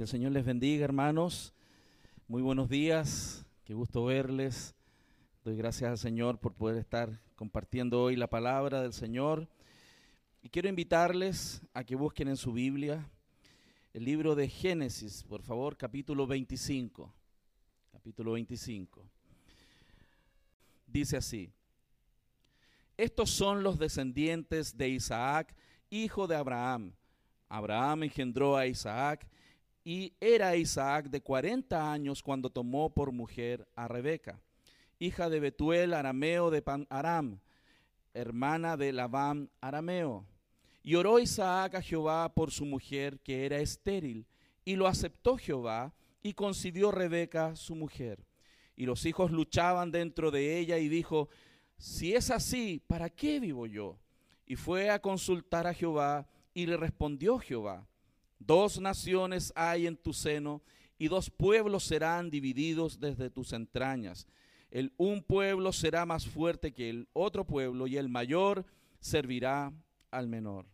[0.00, 1.52] Que el Señor les bendiga, hermanos.
[2.26, 3.44] Muy buenos días.
[3.66, 4.74] Qué gusto verles.
[5.44, 9.46] Doy gracias al Señor por poder estar compartiendo hoy la palabra del Señor.
[10.40, 13.10] Y quiero invitarles a que busquen en su Biblia
[13.92, 17.12] el libro de Génesis, por favor, capítulo 25.
[17.92, 19.04] Capítulo 25.
[20.86, 21.52] Dice así.
[22.96, 25.54] Estos son los descendientes de Isaac,
[25.90, 26.94] hijo de Abraham.
[27.50, 29.28] Abraham engendró a Isaac
[29.84, 34.40] y era Isaac de 40 años cuando tomó por mujer a Rebeca,
[34.98, 37.40] hija de Betuel arameo de Pan Aram,
[38.14, 40.26] hermana de Labán arameo.
[40.82, 44.26] Y oró Isaac a Jehová por su mujer que era estéril,
[44.64, 48.24] y lo aceptó Jehová y concibió Rebeca su mujer.
[48.76, 51.28] Y los hijos luchaban dentro de ella y dijo,
[51.76, 53.98] si es así, ¿para qué vivo yo?
[54.46, 57.86] Y fue a consultar a Jehová y le respondió Jehová,
[58.40, 60.60] dos naciones hay en tu seno
[60.98, 64.26] y dos pueblos serán divididos desde tus entrañas.
[64.72, 68.66] El un pueblo será más fuerte que el otro pueblo y el mayor
[68.98, 69.72] servirá
[70.10, 70.66] al menor.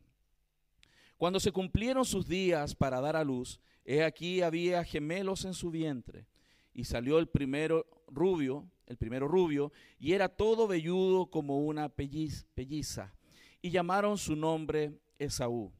[1.18, 5.70] Cuando se cumplieron sus días para dar a luz, he aquí había gemelos en su
[5.70, 6.26] vientre
[6.72, 13.12] y salió el primero rubio el primero rubio, y era todo velludo como una pelliza,
[13.60, 15.72] y llamaron su nombre Esaú.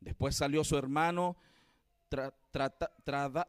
[0.00, 1.36] Después salió su hermano,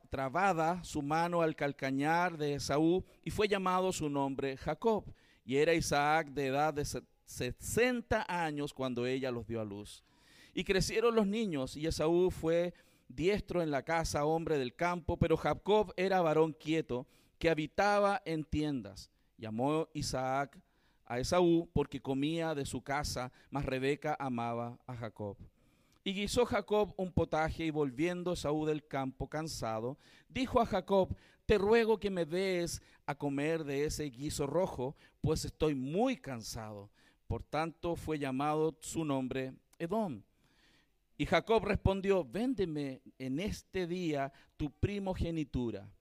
[0.10, 5.06] trabada su mano al calcañar de Esaú, y fue llamado su nombre Jacob.
[5.46, 6.86] Y era Isaac de edad de
[7.26, 10.04] 60 años cuando ella los dio a luz.
[10.54, 12.74] Y crecieron los niños, y Esaú fue
[13.08, 18.44] diestro en la casa, hombre del campo, pero Jacob era varón quieto que habitaba en
[18.44, 19.10] tiendas.
[19.38, 20.60] Llamó Isaac
[21.06, 25.38] a Esaú porque comía de su casa, mas Rebeca amaba a Jacob.
[26.04, 29.98] Y guisó Jacob un potaje y volviendo Esaú del campo cansado,
[30.30, 35.46] dijo a Jacob, te ruego que me des a comer de ese guiso rojo, pues
[35.46, 36.90] estoy muy cansado.
[37.28, 40.22] Por tanto fue llamado su nombre Edom.
[41.18, 45.92] Y Jacob respondió, véndeme en este día tu primogenitura.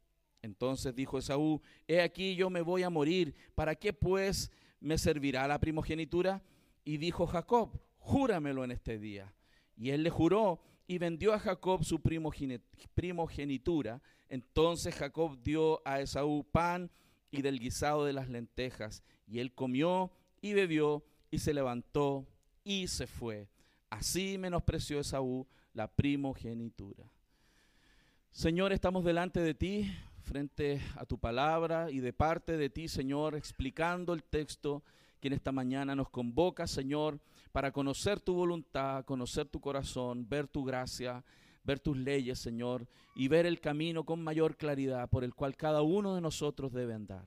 [0.43, 5.49] Entonces dijo Esaú, he aquí yo me voy a morir, ¿para qué pues me servirá
[5.49, 6.43] la primogenitura?
[6.85, 9.35] Y dijo Jacob, júramelo en este día.
[9.79, 14.03] Y él le juró y vendió a Jacob su primogenitura.
[14.29, 16.91] Entonces Jacob dio a Esaú pan
[17.31, 19.03] y del guisado de las lentejas.
[19.27, 22.27] Y él comió y bebió y se levantó
[22.65, 23.49] y se fue.
[23.89, 27.11] Así menospreció Esaú la primogenitura.
[28.31, 29.91] Señor, estamos delante de ti
[30.23, 34.83] frente a tu palabra y de parte de ti, Señor, explicando el texto
[35.21, 37.19] que en esta mañana nos convoca, Señor,
[37.53, 41.25] para conocer tu voluntad, conocer tu corazón, ver tu gracia,
[41.65, 45.83] ver tus leyes, Señor, y ver el camino con mayor claridad por el cual cada
[45.83, 47.27] uno de nosotros debe andar.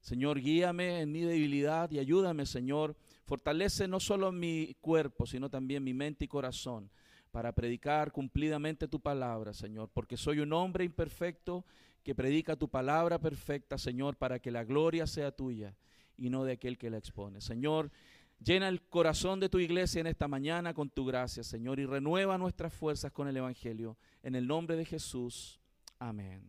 [0.00, 2.96] Señor, guíame en mi debilidad y ayúdame, Señor.
[3.24, 6.90] Fortalece no solo mi cuerpo, sino también mi mente y corazón
[7.32, 11.66] para predicar cumplidamente tu palabra, Señor, porque soy un hombre imperfecto
[12.02, 15.74] que predica tu palabra perfecta, Señor, para que la gloria sea tuya
[16.16, 17.40] y no de aquel que la expone.
[17.40, 17.90] Señor,
[18.38, 22.38] llena el corazón de tu iglesia en esta mañana con tu gracia, Señor, y renueva
[22.38, 23.96] nuestras fuerzas con el Evangelio.
[24.22, 25.60] En el nombre de Jesús.
[25.98, 26.42] Amén.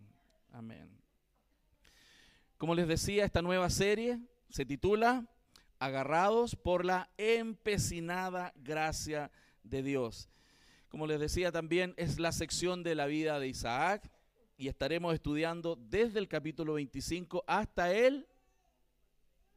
[0.52, 0.90] Amén.
[2.58, 5.26] Como les decía, esta nueva serie se titula
[5.80, 9.32] Agarrados por la empecinada gracia
[9.64, 10.30] de Dios.
[10.90, 14.10] Como les decía también, es la sección de la vida de Isaac
[14.58, 18.28] y estaremos estudiando desde el capítulo 25 hasta el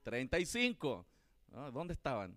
[0.03, 1.07] 35.
[1.73, 2.37] ¿Dónde estaban?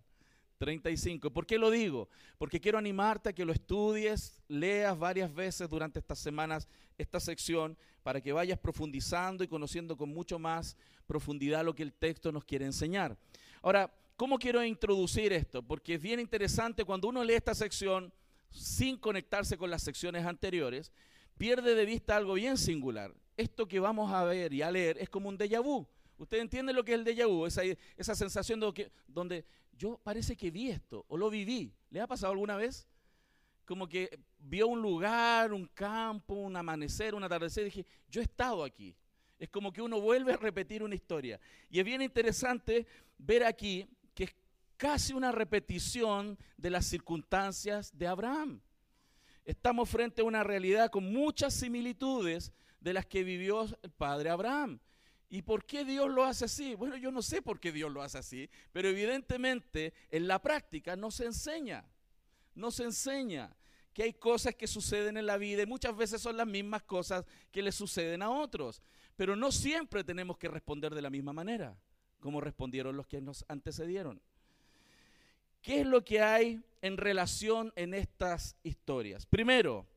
[0.58, 1.32] 35.
[1.32, 2.08] ¿Por qué lo digo?
[2.38, 7.78] Porque quiero animarte a que lo estudies, leas varias veces durante estas semanas esta sección
[8.02, 12.46] para que vayas profundizando y conociendo con mucho más profundidad lo que el texto nos
[12.46, 13.18] quiere enseñar.
[13.62, 15.62] Ahora, ¿cómo quiero introducir esto?
[15.62, 18.14] Porque es bien interesante cuando uno lee esta sección
[18.50, 20.92] sin conectarse con las secciones anteriores,
[21.38, 23.14] pierde de vista algo bien singular.
[23.36, 25.88] Esto que vamos a ver y a leer es como un déjà vu.
[26.18, 27.46] ¿Usted entiende lo que es el déjà vu?
[27.46, 27.62] Esa,
[27.98, 29.46] esa sensación de que, donde
[29.78, 31.74] yo parece que vi esto o lo viví.
[31.90, 32.88] ¿Le ha pasado alguna vez?
[33.66, 38.24] Como que vio un lugar, un campo, un amanecer, un atardecer y dije, yo he
[38.24, 38.96] estado aquí.
[39.40, 41.40] Es como que uno vuelve a repetir una historia.
[41.70, 42.86] Y es bien interesante
[43.18, 44.36] ver aquí que es
[44.78, 48.62] casi una repetición de las circunstancias de Abraham
[49.46, 54.80] estamos frente a una realidad con muchas similitudes de las que vivió el padre Abraham.
[55.34, 56.76] ¿Y por qué Dios lo hace así?
[56.76, 60.96] Bueno, yo no sé por qué Dios lo hace así, pero evidentemente en la práctica
[60.96, 61.84] no se enseña,
[62.54, 63.50] no se enseña
[63.94, 67.26] que hay cosas que suceden en la vida y muchas veces son las mismas cosas
[67.52, 68.84] que le suceden a otros.
[69.16, 71.76] Pero no siempre tenemos que responder de la misma manera,
[72.20, 74.22] como respondieron los que nos antecedieron.
[75.64, 79.26] ¿Qué es lo que hay en relación en estas historias?
[79.26, 79.88] Primero,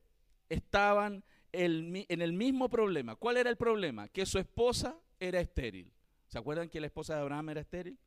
[0.49, 3.15] estaban en el mismo problema.
[3.15, 4.07] ¿Cuál era el problema?
[4.07, 5.91] Que su esposa era estéril.
[6.27, 7.97] ¿Se acuerdan que la esposa de Abraham era estéril?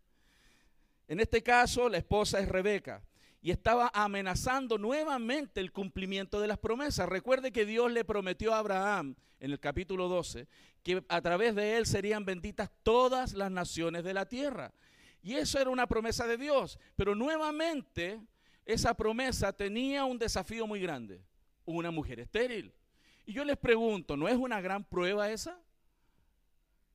[1.09, 3.03] En este caso, la esposa es Rebeca
[3.43, 7.09] y estaba amenazando nuevamente el cumplimiento de las promesas.
[7.09, 10.47] Recuerde que Dios le prometió a Abraham en el capítulo 12
[10.83, 14.73] que a través de él serían benditas todas las naciones de la tierra.
[15.23, 18.21] Y eso era una promesa de Dios, pero nuevamente
[18.65, 21.23] esa promesa tenía un desafío muy grande,
[21.65, 22.73] una mujer estéril.
[23.27, 25.59] Y yo les pregunto, ¿no es una gran prueba esa?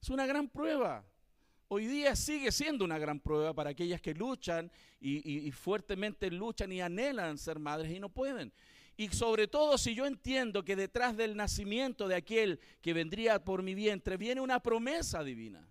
[0.01, 1.03] Es una gran prueba.
[1.67, 6.81] Hoy día sigue siendo una gran prueba para aquellas que luchan y, fuertemente luchan y
[6.81, 8.53] anhelan ser madres y no pueden.
[8.97, 13.63] Y sobre todo si yo entiendo que detrás del nacimiento de aquel que vendría por
[13.63, 15.67] mi vientre viene una promesa divina,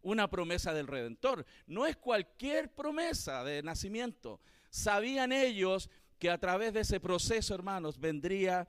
[0.00, 1.44] una promesa del Redentor.
[1.66, 4.40] No es cualquier promesa de nacimiento.
[4.70, 8.66] Sabían ellos que a través de ese proceso, hermanos, vendría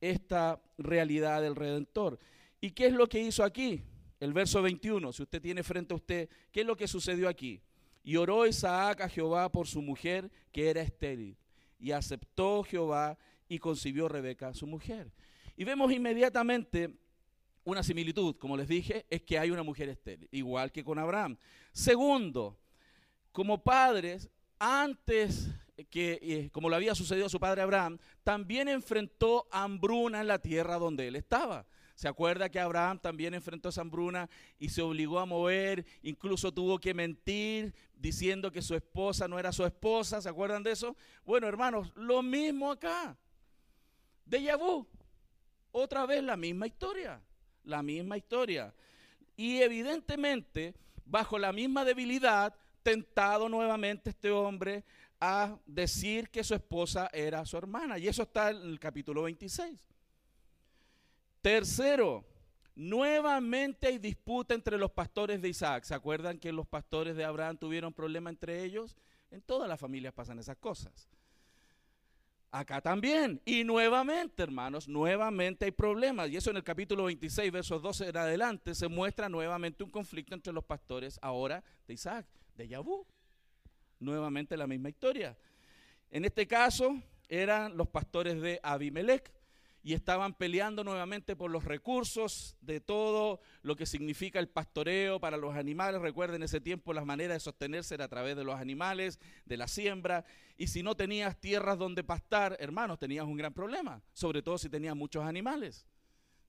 [0.00, 2.18] esta realidad del Redentor.
[2.60, 3.82] ¿Y qué es lo que hizo aquí?
[4.18, 7.60] El verso 21, si usted tiene frente a usted, ¿qué es lo que sucedió aquí?
[8.02, 11.36] Y oró Isaac a Jehová por su mujer que era estéril.
[11.78, 13.18] Y aceptó Jehová
[13.48, 15.12] y concibió Rebeca, su mujer.
[15.56, 16.94] Y vemos inmediatamente
[17.64, 21.36] una similitud, como les dije, es que hay una mujer estéril, igual que con Abraham.
[21.72, 22.56] Segundo,
[23.32, 25.48] como padres, antes
[25.90, 30.38] que, eh, como le había sucedido a su padre Abraham, también enfrentó hambruna en la
[30.38, 31.66] tierra donde él estaba.
[31.96, 34.28] ¿Se acuerda que Abraham también enfrentó esa hambruna
[34.58, 35.86] y se obligó a mover?
[36.02, 40.20] Incluso tuvo que mentir diciendo que su esposa no era su esposa.
[40.20, 40.94] ¿Se acuerdan de eso?
[41.24, 43.16] Bueno, hermanos, lo mismo acá.
[44.26, 44.86] De Yabú.
[45.72, 47.18] Otra vez la misma historia.
[47.64, 48.74] La misma historia.
[49.34, 50.74] Y evidentemente,
[51.06, 54.84] bajo la misma debilidad, tentado nuevamente este hombre
[55.18, 57.96] a decir que su esposa era su hermana.
[57.96, 59.95] Y eso está en el capítulo 26.
[61.42, 62.24] Tercero,
[62.74, 65.84] nuevamente hay disputa entre los pastores de Isaac.
[65.84, 68.96] ¿Se acuerdan que los pastores de Abraham tuvieron problema entre ellos?
[69.30, 71.08] En todas las familias pasan esas cosas.
[72.50, 73.40] Acá también.
[73.44, 76.30] Y nuevamente, hermanos, nuevamente hay problemas.
[76.30, 80.34] Y eso en el capítulo 26, versos 12 en adelante, se muestra nuevamente un conflicto
[80.34, 83.06] entre los pastores ahora de Isaac, de Yabú.
[83.98, 85.36] Nuevamente la misma historia.
[86.10, 89.32] En este caso eran los pastores de Abimelech
[89.86, 95.36] y estaban peleando nuevamente por los recursos de todo lo que significa el pastoreo para
[95.36, 96.00] los animales.
[96.00, 99.68] Recuerden, ese tiempo las maneras de sostenerse era a través de los animales, de la
[99.68, 100.24] siembra.
[100.56, 104.68] Y si no tenías tierras donde pastar, hermanos, tenías un gran problema, sobre todo si
[104.68, 105.86] tenías muchos animales.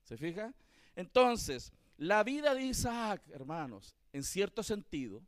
[0.04, 0.51] ¿Se fija?
[0.95, 5.22] Entonces, la vida de Isaac, hermanos, en cierto sentido,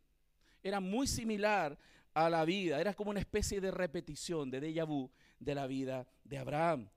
[0.63, 1.77] era muy similar
[2.15, 6.07] a la vida, era como una especie de repetición de déjà vu de la vida
[6.23, 6.89] de Abraham.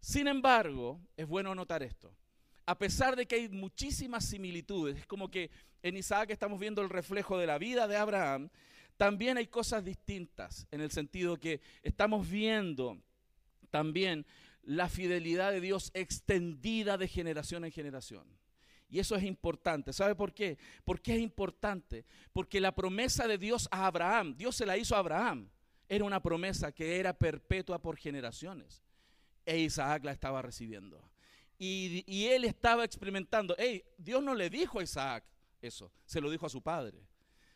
[0.00, 2.14] Sin embargo, es bueno notar esto.
[2.66, 5.50] A pesar de que hay muchísimas similitudes, es como que
[5.82, 8.50] en Isaac estamos viendo el reflejo de la vida de Abraham,
[8.96, 12.98] también hay cosas distintas, en el sentido que estamos viendo
[13.70, 14.26] también
[14.62, 18.26] la fidelidad de Dios extendida de generación en generación.
[18.90, 19.92] Y eso es importante.
[19.92, 20.58] ¿Sabe por qué?
[20.84, 22.06] Porque es importante.
[22.32, 25.50] Porque la promesa de Dios a Abraham, Dios se la hizo a Abraham,
[25.88, 28.82] era una promesa que era perpetua por generaciones
[29.48, 31.02] e Isaac la estaba recibiendo.
[31.58, 35.24] Y, él estaba experimentando, hey, Dios no le dijo a Isaac
[35.60, 37.02] eso, se lo dijo a su padre.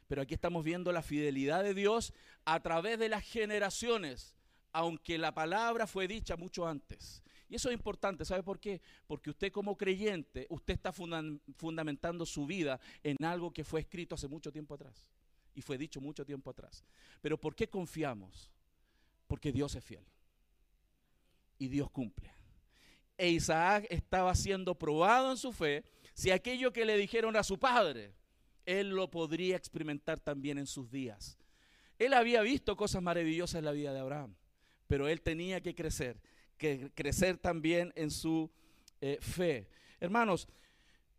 [0.08, 2.14] Pero aquí estamos viendo la fidelidad de Dios
[2.46, 4.34] a través de las generaciones,
[4.72, 7.22] aunque la palabra fue dicha mucho antes.
[7.48, 8.80] Y eso es importante, ¿sabe por qué?
[9.06, 14.28] Porque usted como creyente, usted está fundamentando su vida en algo que fue escrito hace
[14.28, 15.12] mucho tiempo atrás
[15.54, 16.82] y fue dicho mucho tiempo atrás.
[17.20, 18.50] Pero ¿por qué confiamos?
[19.28, 20.11] Porque Dios es fiel
[21.62, 22.32] y Dios cumple.
[23.16, 27.56] E Isaac estaba siendo probado en su fe si aquello que le dijeron a su
[27.56, 28.14] padre,
[28.66, 31.38] él lo podría experimentar también en sus días.
[31.98, 34.34] Él había visto cosas maravillosas en la vida de Abraham,
[34.88, 36.20] pero él tenía que crecer,
[36.58, 38.50] que crecer también en su
[39.00, 39.68] eh, fe.
[40.00, 40.48] Hermanos,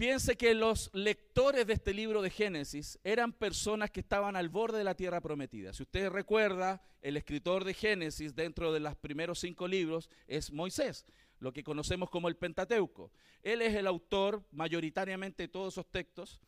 [0.04, 4.80] Piense que los lectores de este libro de Génesis eran personas que estaban al borde
[4.80, 5.72] de la tierra prometida.
[5.72, 11.06] Si usted recuerda, el escritor de Génesis dentro de los primeros cinco libros es Moisés,
[11.40, 13.14] lo que conocemos como el Pentateuco.
[13.44, 16.42] Él es el autor mayoritariamente de todos esos textos.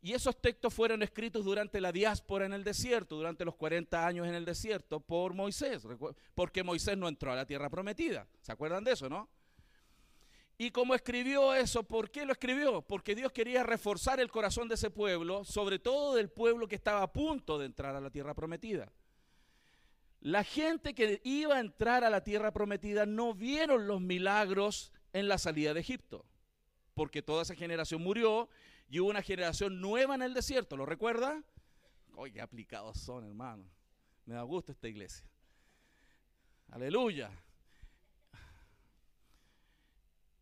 [0.00, 4.26] Y esos textos fueron escritos durante la diáspora en el desierto, durante los 40 años
[4.26, 5.86] en el desierto, por Moisés,
[6.34, 8.26] porque Moisés no entró a la tierra prometida.
[8.40, 9.28] ¿Se acuerdan de eso, no?
[10.58, 12.80] Y como escribió eso, ¿por qué lo escribió?
[12.80, 17.02] Porque Dios quería reforzar el corazón de ese pueblo, sobre todo del pueblo que estaba
[17.02, 18.90] a punto de entrar a la tierra prometida.
[20.20, 25.28] La gente que iba a entrar a la tierra prometida no vieron los milagros en
[25.28, 26.24] la salida de Egipto,
[26.94, 28.48] porque toda esa generación murió
[28.88, 31.42] y hubo una generación nueva en el desierto, ¿lo recuerda?
[32.14, 33.64] Oye, qué aplicados son, hermano.
[34.24, 35.28] Me da gusto esta iglesia.
[36.70, 37.30] Aleluya.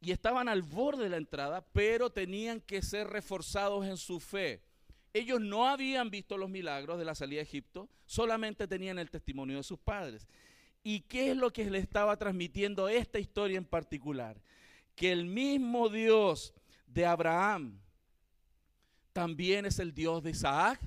[0.05, 4.61] Y estaban al borde de la entrada, pero tenían que ser reforzados en su fe.
[5.15, 9.57] Ellos no habían visto los milagros de la salida de Egipto, solamente tenían el testimonio
[9.57, 10.29] de sus padres.
[10.83, 14.37] ¿Y qué es lo que le estaba transmitiendo esta historia en particular?
[14.95, 16.53] Que el mismo Dios
[16.87, 17.81] de Abraham,
[19.15, 20.81] también es el Dios de Isaac,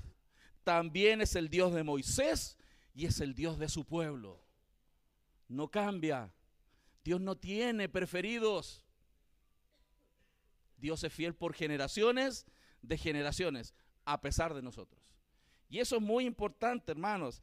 [0.62, 2.56] también es el Dios de Moisés
[2.94, 4.40] y es el Dios de su pueblo.
[5.48, 6.30] No cambia.
[7.02, 8.84] Dios no tiene preferidos.
[10.78, 12.46] Dios es fiel por generaciones
[12.82, 15.02] de generaciones, a pesar de nosotros.
[15.68, 17.42] Y eso es muy importante, hermanos.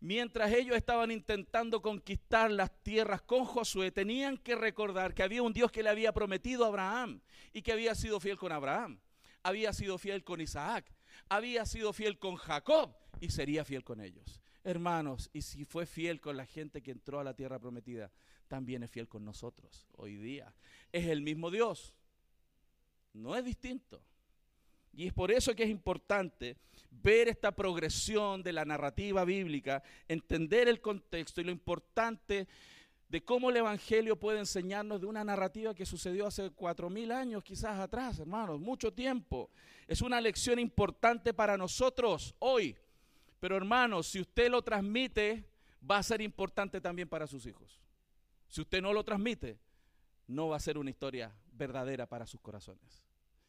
[0.00, 5.52] Mientras ellos estaban intentando conquistar las tierras con Josué, tenían que recordar que había un
[5.52, 7.20] Dios que le había prometido a Abraham
[7.52, 8.98] y que había sido fiel con Abraham
[9.42, 10.92] había sido fiel con Isaac,
[11.28, 14.40] había sido fiel con Jacob y sería fiel con ellos.
[14.64, 18.12] Hermanos, y si fue fiel con la gente que entró a la tierra prometida,
[18.46, 20.54] también es fiel con nosotros hoy día.
[20.92, 21.94] Es el mismo Dios,
[23.12, 24.02] no es distinto.
[24.92, 26.56] Y es por eso que es importante
[26.90, 32.46] ver esta progresión de la narrativa bíblica, entender el contexto y lo importante
[33.08, 37.42] de cómo el Evangelio puede enseñarnos de una narrativa que sucedió hace cuatro mil años
[37.42, 39.50] quizás atrás, hermanos, mucho tiempo.
[39.86, 42.76] Es una lección importante para nosotros hoy.
[43.40, 45.44] Pero hermanos, si usted lo transmite,
[45.90, 47.80] va a ser importante también para sus hijos.
[48.48, 49.58] Si usted no lo transmite,
[50.26, 53.04] no va a ser una historia verdadera para sus corazones.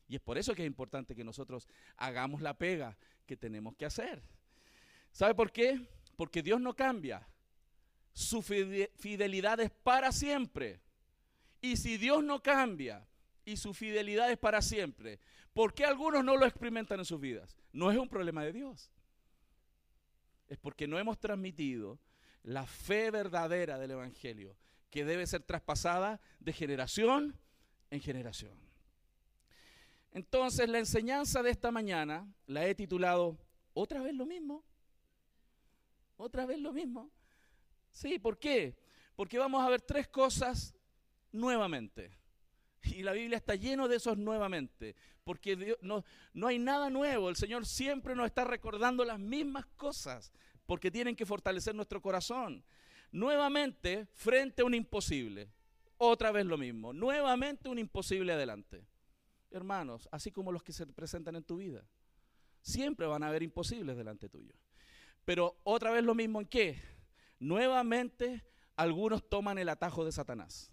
[0.07, 1.67] Y es por eso que es importante que nosotros
[1.97, 4.21] hagamos la pega que tenemos que hacer.
[5.11, 5.79] ¿Sabe por qué?
[6.15, 7.27] Porque Dios no cambia
[8.13, 10.79] su fidelidad es para siempre.
[11.61, 13.07] Y si Dios no cambia
[13.43, 15.19] y su fidelidad es para siempre,
[15.53, 17.57] ¿por qué algunos no lo experimentan en sus vidas?
[17.71, 18.91] No es un problema de Dios.
[20.47, 21.99] Es porque no hemos transmitido
[22.43, 24.55] la fe verdadera del Evangelio,
[24.89, 27.39] que debe ser traspasada de generación
[27.93, 28.57] en generación.
[30.11, 33.37] Entonces, la enseñanza de esta mañana la he titulado
[33.73, 34.63] ¿Otra vez lo mismo?
[36.17, 37.11] ¿Otra vez lo mismo?
[37.91, 38.75] Sí, ¿por qué?
[39.15, 40.75] Porque vamos a ver tres cosas
[41.31, 42.17] nuevamente.
[42.83, 44.95] Y la Biblia está lleno de esos nuevamente.
[45.23, 47.29] Porque no, no hay nada nuevo.
[47.29, 50.31] El Señor siempre nos está recordando las mismas cosas.
[50.65, 52.63] Porque tienen que fortalecer nuestro corazón.
[53.11, 55.49] Nuevamente, frente a un imposible.
[55.97, 56.93] Otra vez lo mismo.
[56.93, 58.85] Nuevamente un imposible adelante.
[59.51, 61.85] Hermanos, así como los que se presentan en tu vida.
[62.61, 64.53] Siempre van a haber imposibles delante tuyo.
[65.25, 66.81] Pero otra vez lo mismo en qué?
[67.39, 68.43] Nuevamente
[68.75, 70.71] algunos toman el atajo de Satanás.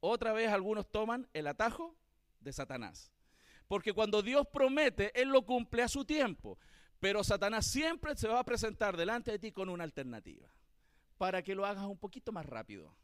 [0.00, 1.96] Otra vez algunos toman el atajo
[2.40, 3.12] de Satanás.
[3.66, 6.58] Porque cuando Dios promete, Él lo cumple a su tiempo.
[7.00, 10.48] Pero Satanás siempre se va a presentar delante de ti con una alternativa.
[11.16, 12.94] Para que lo hagas un poquito más rápido.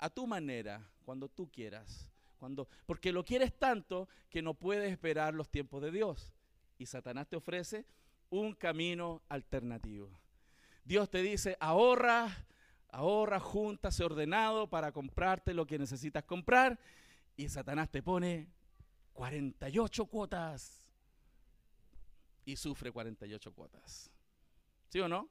[0.00, 2.08] A tu manera, cuando tú quieras.
[2.38, 6.32] Cuando, porque lo quieres tanto que no puedes esperar los tiempos de Dios.
[6.78, 7.84] Y Satanás te ofrece
[8.30, 10.10] un camino alternativo.
[10.84, 12.46] Dios te dice, ahorra,
[12.88, 16.80] ahorra, júntase ordenado para comprarte lo que necesitas comprar.
[17.36, 18.48] Y Satanás te pone
[19.12, 20.86] 48 cuotas.
[22.46, 24.10] Y sufre 48 cuotas.
[24.88, 25.28] ¿Sí o no?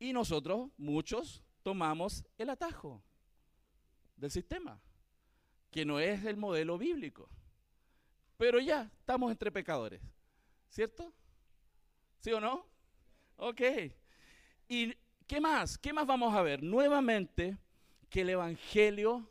[0.00, 3.02] Y nosotros, muchos, tomamos el atajo
[4.16, 4.80] del sistema,
[5.70, 7.28] que no es el modelo bíblico.
[8.36, 10.00] Pero ya estamos entre pecadores,
[10.68, 11.12] ¿cierto?
[12.18, 12.66] ¿Sí o no?
[13.36, 13.60] Ok.
[14.68, 14.94] ¿Y
[15.26, 15.78] qué más?
[15.78, 16.62] ¿Qué más vamos a ver?
[16.62, 17.58] Nuevamente
[18.08, 19.28] que el Evangelio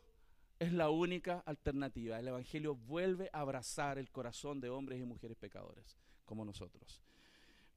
[0.58, 2.18] es la única alternativa.
[2.18, 7.00] El Evangelio vuelve a abrazar el corazón de hombres y mujeres pecadores, como nosotros.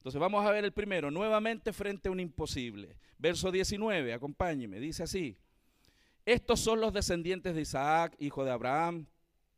[0.05, 2.95] Entonces vamos a ver el primero, nuevamente frente a un imposible.
[3.17, 5.35] Verso 19, acompáñeme, dice así.
[6.23, 9.07] Estos son los descendientes de Isaac, hijo de Abraham.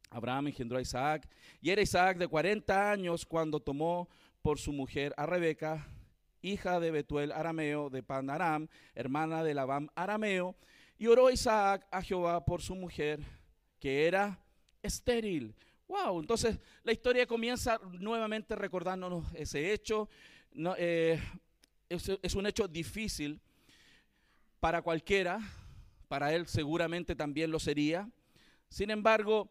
[0.09, 1.27] Abraham engendró a Isaac.
[1.59, 4.07] Y era Isaac de 40 años cuando tomó
[4.41, 5.85] por su mujer a Rebeca,
[6.41, 10.55] hija de Betuel arameo de Pan Aram, hermana de Labán arameo,
[10.97, 13.19] y oró Isaac a Jehová por su mujer,
[13.81, 14.39] que era
[14.81, 20.09] estéril, Wow, entonces la historia comienza nuevamente recordándonos ese hecho.
[20.77, 21.21] Eh,
[21.89, 23.39] es un hecho difícil
[24.59, 25.39] para cualquiera,
[26.07, 28.09] para él seguramente también lo sería.
[28.69, 29.49] Sin embargo,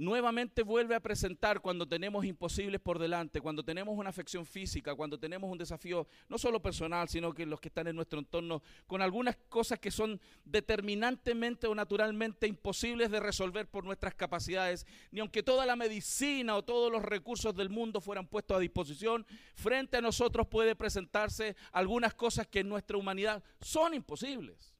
[0.00, 5.18] nuevamente vuelve a presentar cuando tenemos imposibles por delante, cuando tenemos una afección física, cuando
[5.18, 9.02] tenemos un desafío no solo personal, sino que los que están en nuestro entorno, con
[9.02, 15.42] algunas cosas que son determinantemente o naturalmente imposibles de resolver por nuestras capacidades, ni aunque
[15.42, 20.00] toda la medicina o todos los recursos del mundo fueran puestos a disposición, frente a
[20.00, 24.74] nosotros puede presentarse algunas cosas que en nuestra humanidad son imposibles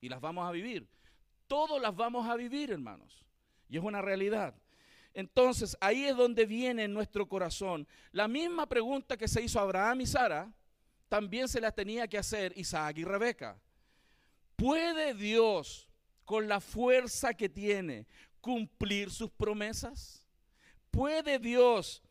[0.00, 0.88] y las vamos a vivir.
[1.46, 3.25] Todos las vamos a vivir, hermanos.
[3.68, 4.54] Y es una realidad.
[5.14, 7.88] Entonces, ahí es donde viene en nuestro corazón.
[8.12, 10.52] La misma pregunta que se hizo Abraham y Sara,
[11.08, 13.58] también se la tenía que hacer Isaac y Rebeca.
[14.56, 15.88] ¿Puede Dios,
[16.24, 18.06] con la fuerza que tiene,
[18.40, 20.22] cumplir sus promesas?
[20.90, 22.02] ¿Puede Dios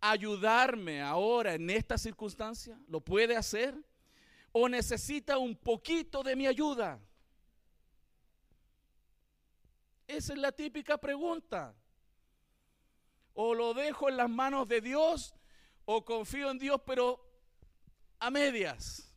[0.00, 2.78] ayudarme ahora en esta circunstancia?
[2.88, 3.74] ¿Lo puede hacer?
[4.52, 7.00] ¿O necesita un poquito de mi ayuda?
[10.06, 11.74] Esa es la típica pregunta.
[13.34, 15.34] O lo dejo en las manos de Dios
[15.84, 17.20] o confío en Dios, pero
[18.18, 19.12] a medias.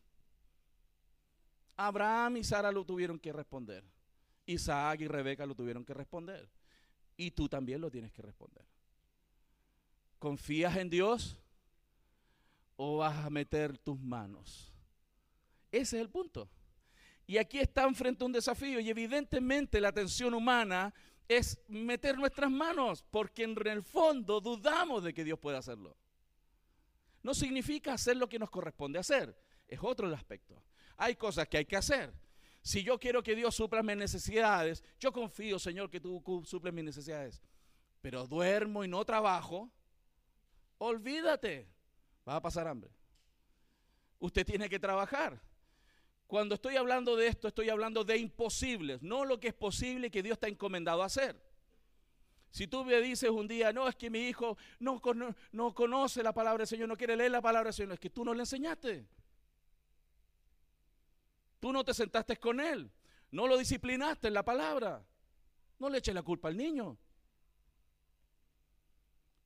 [1.76, 3.84] Abraham y Sara lo tuvieron que responder.
[4.46, 6.50] Isaac y Rebeca lo tuvieron que responder.
[7.16, 8.64] Y tú también lo tienes que responder.
[10.18, 11.38] ¿Confías en Dios
[12.76, 14.72] o vas a meter tus manos?
[15.70, 16.48] Ese es el punto.
[17.28, 20.94] Y aquí están frente a un desafío y evidentemente la atención humana
[21.28, 25.94] es meter nuestras manos, porque en el fondo dudamos de que Dios pueda hacerlo.
[27.22, 30.64] No significa hacer lo que nos corresponde hacer, es otro aspecto.
[30.96, 32.14] Hay cosas que hay que hacer.
[32.62, 36.84] Si yo quiero que Dios supla mis necesidades, yo confío, Señor, que tú suples mis
[36.84, 37.42] necesidades,
[38.00, 39.70] pero duermo y no trabajo,
[40.78, 41.68] olvídate,
[42.26, 42.90] va a pasar hambre.
[44.18, 45.46] Usted tiene que trabajar.
[46.28, 50.22] Cuando estoy hablando de esto, estoy hablando de imposibles, no lo que es posible que
[50.22, 51.42] Dios está encomendado a hacer.
[52.50, 55.00] Si tú me dices un día, no, es que mi hijo no,
[55.52, 58.10] no conoce la palabra del Señor, no quiere leer la palabra del Señor, es que
[58.10, 59.06] tú no le enseñaste.
[61.58, 62.90] Tú no te sentaste con él,
[63.30, 65.04] no lo disciplinaste en la palabra.
[65.78, 66.98] No le eches la culpa al niño.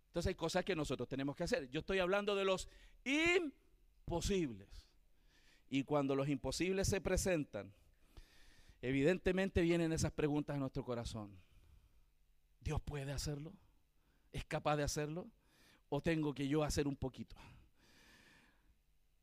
[0.09, 1.68] Entonces hay cosas que nosotros tenemos que hacer.
[1.71, 2.68] Yo estoy hablando de los
[3.05, 4.68] imposibles.
[5.72, 7.72] Y cuando los imposibles se presentan,
[8.82, 11.30] evidentemente vienen esas preguntas a nuestro corazón.
[12.61, 13.54] ¿Dios puede hacerlo?
[14.32, 15.26] ¿Es capaz de hacerlo?
[15.88, 17.37] ¿O tengo que yo hacer un poquito?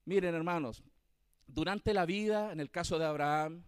[0.05, 0.81] Miren hermanos,
[1.45, 3.62] durante la vida, en el caso de Abraham,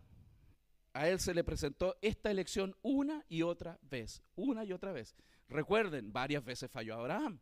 [0.94, 5.16] a él se le presentó esta elección una y otra vez, una y otra vez.
[5.50, 7.42] Recuerden, varias veces falló Abraham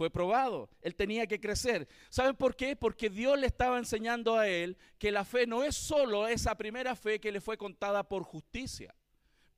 [0.00, 0.70] fue probado.
[0.80, 1.86] Él tenía que crecer.
[2.08, 2.74] ¿Saben por qué?
[2.74, 6.96] Porque Dios le estaba enseñando a él que la fe no es solo esa primera
[6.96, 8.94] fe que le fue contada por justicia.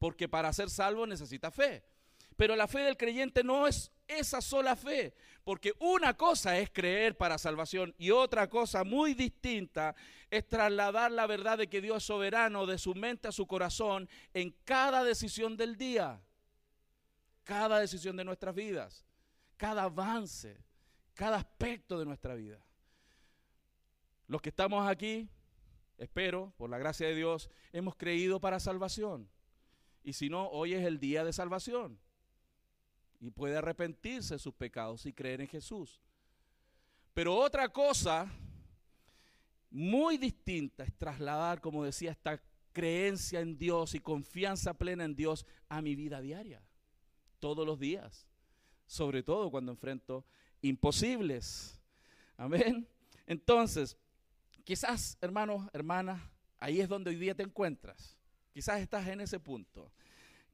[0.00, 1.84] Porque para ser salvo necesita fe.
[2.34, 5.14] Pero la fe del creyente no es esa sola fe.
[5.44, 9.94] Porque una cosa es creer para salvación y otra cosa muy distinta
[10.28, 14.08] es trasladar la verdad de que Dios es soberano de su mente a su corazón
[14.34, 16.20] en cada decisión del día.
[17.44, 19.04] Cada decisión de nuestras vidas
[19.62, 20.58] cada avance,
[21.14, 22.58] cada aspecto de nuestra vida.
[24.26, 25.28] Los que estamos aquí,
[25.98, 29.30] espero, por la gracia de Dios, hemos creído para salvación.
[30.02, 31.96] Y si no, hoy es el día de salvación.
[33.20, 36.00] Y puede arrepentirse de sus pecados y creer en Jesús.
[37.14, 38.28] Pero otra cosa
[39.70, 45.46] muy distinta es trasladar, como decía, esta creencia en Dios y confianza plena en Dios
[45.68, 46.66] a mi vida diaria,
[47.38, 48.26] todos los días
[48.92, 50.22] sobre todo cuando enfrento
[50.60, 51.80] imposibles.
[52.36, 52.86] Amén.
[53.26, 53.96] Entonces,
[54.64, 56.20] quizás, hermanos, hermanas,
[56.58, 58.18] ahí es donde hoy día te encuentras.
[58.52, 59.90] Quizás estás en ese punto.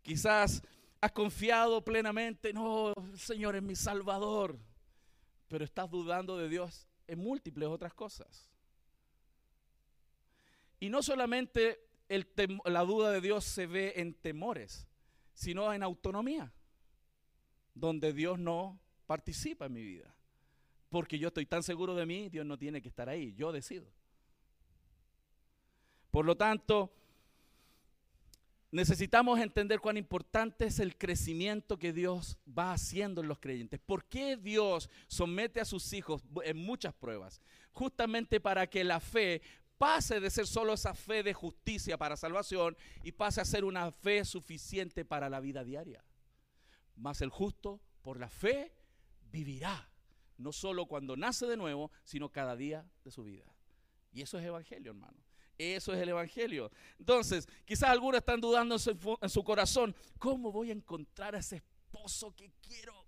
[0.03, 0.63] Quizás
[1.01, 4.57] has confiado plenamente, no, el Señor es mi Salvador,
[5.49, 8.49] pero estás dudando de Dios en múltiples otras cosas.
[10.79, 11.81] Y no solamente
[12.67, 14.87] la duda de Dios se ve en temores,
[15.35, 16.53] sino en autonomía
[17.79, 20.15] donde Dios no participa en mi vida.
[20.89, 23.87] Porque yo estoy tan seguro de mí, Dios no tiene que estar ahí, yo decido.
[26.11, 26.91] Por lo tanto,
[28.71, 33.81] necesitamos entender cuán importante es el crecimiento que Dios va haciendo en los creyentes.
[33.81, 37.41] ¿Por qué Dios somete a sus hijos en muchas pruebas?
[37.73, 39.43] Justamente para que la fe
[39.77, 43.93] pase de ser solo esa fe de justicia para salvación y pase a ser una
[43.93, 46.03] fe suficiente para la vida diaria.
[46.99, 48.73] Mas el justo por la fe
[49.31, 49.89] vivirá,
[50.37, 53.45] no solo cuando nace de nuevo, sino cada día de su vida.
[54.13, 55.19] Y eso es evangelio, hermano.
[55.59, 56.71] Eso es el Evangelio.
[57.01, 61.41] Entonces, quizás algunos están dudando en su, en su, corazón, ¿cómo voy a encontrar a
[61.41, 63.05] ese esposo que quiero?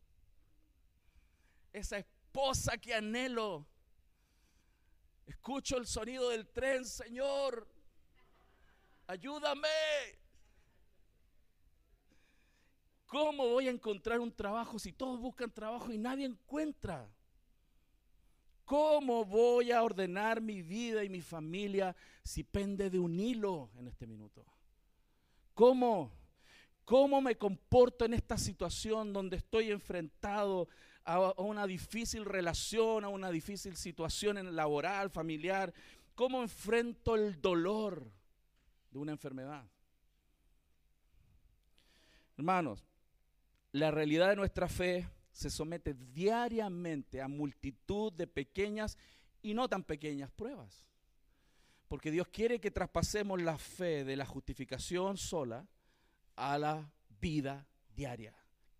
[1.73, 3.69] Esa esposa que anhelo.
[5.27, 7.69] Escucho el sonido del tren, Señor.
[9.07, 9.69] Ayúdame.
[13.11, 17.11] ¿Cómo voy a encontrar un trabajo si todos buscan trabajo y nadie encuentra?
[18.65, 23.89] ¿Cómo voy a ordenar mi vida y mi familia si pende de un hilo en
[23.89, 24.47] este minuto?
[25.55, 26.13] ¿Cómo?
[26.85, 30.69] ¿Cómo me comporto en esta situación donde estoy enfrentado
[31.03, 35.75] a una difícil relación, a una difícil situación en laboral, familiar?
[36.15, 38.09] ¿Cómo enfrento el dolor
[38.93, 39.65] de una enfermedad?
[42.37, 42.90] Hermanos,
[43.73, 48.99] la realidad de nuestra fe se somete diariamente a multitud de pequeñas
[49.43, 50.85] y no tan pequeñas pruebas.
[51.89, 55.67] Porque Dios quiere que traspasemos la fe de la justificación sola
[56.37, 58.35] a la vida diaria,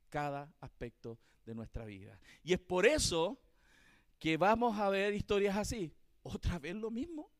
[0.09, 2.19] cada aspecto de nuestra vida.
[2.43, 3.41] Y es por eso
[4.19, 5.93] que vamos a ver historias así.
[6.23, 7.31] Otra vez lo mismo.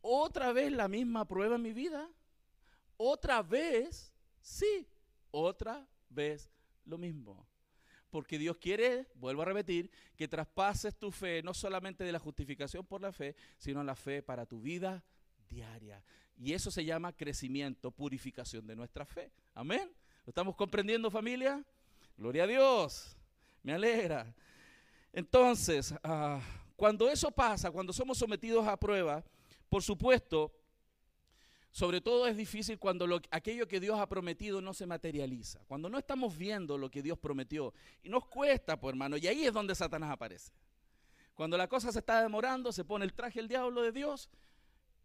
[0.00, 2.08] Otra vez la misma prueba en mi vida.
[2.96, 4.12] Otra vez,
[4.46, 4.86] sí,
[5.30, 6.50] otra vez
[6.84, 7.46] lo mismo.
[8.10, 12.86] Porque Dios quiere, vuelvo a repetir, que traspases tu fe, no solamente de la justificación
[12.86, 15.04] por la fe, sino la fe para tu vida
[15.48, 16.02] diaria.
[16.38, 19.32] Y eso se llama crecimiento, purificación de nuestra fe.
[19.54, 19.90] Amén.
[20.24, 21.64] ¿Lo estamos comprendiendo familia?
[22.16, 23.16] Gloria a Dios.
[23.62, 24.32] Me alegra.
[25.12, 26.40] Entonces, ah,
[26.76, 29.24] cuando eso pasa, cuando somos sometidos a prueba,
[29.68, 30.52] por supuesto,
[31.76, 35.90] sobre todo es difícil cuando lo, aquello que Dios ha prometido no se materializa, cuando
[35.90, 37.74] no estamos viendo lo que Dios prometió.
[38.02, 40.52] Y nos cuesta, pues hermano, y ahí es donde Satanás aparece.
[41.34, 44.30] Cuando la cosa se está demorando, se pone el traje el diablo de Dios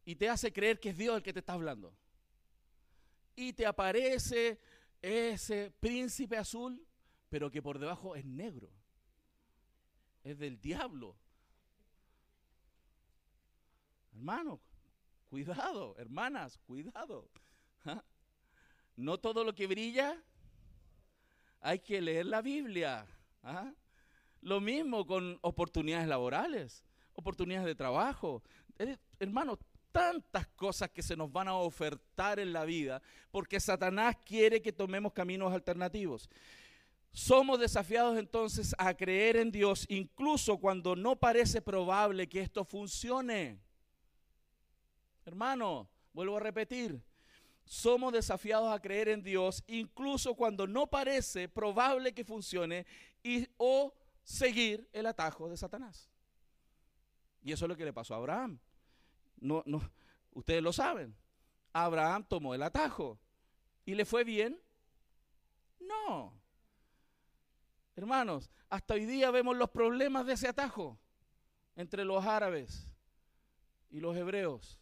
[0.05, 1.93] y te hace creer que es Dios el que te está hablando.
[3.35, 4.57] Y te aparece
[5.01, 6.87] ese príncipe azul,
[7.27, 8.71] pero que por debajo es negro.
[10.23, 11.17] Es del diablo.
[14.13, 14.61] Hermano,
[15.31, 17.29] Cuidado, hermanas, cuidado.
[17.85, 18.03] ¿Ah?
[18.97, 20.21] No todo lo que brilla
[21.61, 23.05] hay que leer la Biblia.
[23.41, 23.71] ¿ah?
[24.41, 28.43] Lo mismo con oportunidades laborales, oportunidades de trabajo.
[28.77, 29.59] Eh, hermanos,
[29.93, 34.73] tantas cosas que se nos van a ofertar en la vida porque Satanás quiere que
[34.73, 36.29] tomemos caminos alternativos.
[37.13, 43.70] Somos desafiados entonces a creer en Dios incluso cuando no parece probable que esto funcione.
[45.25, 47.01] Hermano, vuelvo a repetir,
[47.63, 52.85] somos desafiados a creer en Dios incluso cuando no parece probable que funcione
[53.23, 56.09] y, o seguir el atajo de Satanás.
[57.43, 58.59] Y eso es lo que le pasó a Abraham.
[59.39, 59.81] No, no,
[60.33, 61.15] ustedes lo saben.
[61.73, 63.19] Abraham tomó el atajo
[63.85, 64.59] y le fue bien.
[65.79, 66.33] No.
[67.95, 70.99] Hermanos, hasta hoy día vemos los problemas de ese atajo
[71.75, 72.87] entre los árabes
[73.89, 74.79] y los hebreos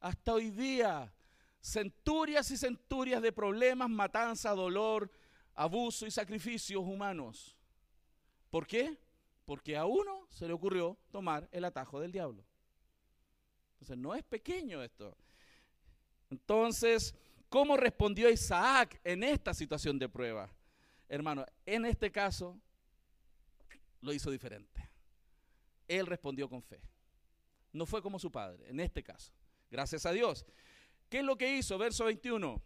[0.00, 1.12] hasta hoy día,
[1.60, 5.10] centurias y centurias de problemas, matanza, dolor,
[5.54, 7.56] abuso y sacrificios humanos.
[8.50, 8.96] ¿Por qué?
[9.44, 12.44] Porque a uno se le ocurrió tomar el atajo del diablo.
[13.72, 15.16] Entonces no es pequeño esto.
[16.30, 17.14] Entonces,
[17.48, 20.50] ¿cómo respondió Isaac en esta situación de prueba?
[21.08, 22.58] Hermano, en este caso
[24.00, 24.88] lo hizo diferente.
[25.86, 26.80] Él respondió con fe.
[27.72, 29.32] No fue como su padre, en este caso.
[29.70, 30.46] Gracias a Dios.
[31.08, 31.78] ¿Qué es lo que hizo?
[31.78, 32.62] Verso 21.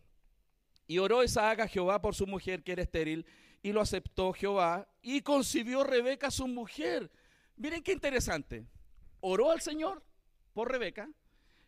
[0.86, 3.26] Y oró Isaac a Jehová por su mujer que era estéril,
[3.62, 7.10] y lo aceptó Jehová, y concibió Rebeca su mujer.
[7.56, 8.66] Miren qué interesante.
[9.20, 10.02] Oró al Señor
[10.52, 11.08] por Rebeca,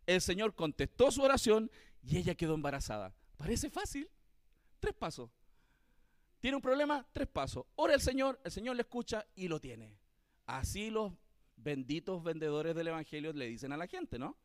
[0.06, 1.70] el Señor contestó su oración
[2.02, 3.14] y ella quedó embarazada.
[3.36, 4.10] Parece fácil.
[4.80, 5.30] Tres pasos.
[6.40, 7.06] ¿Tiene un problema?
[7.12, 7.64] Tres pasos.
[7.76, 9.96] Ora al Señor, el Señor le escucha y lo tiene.
[10.46, 11.12] Así los
[11.56, 14.36] benditos vendedores del Evangelio le dicen a la gente, ¿no?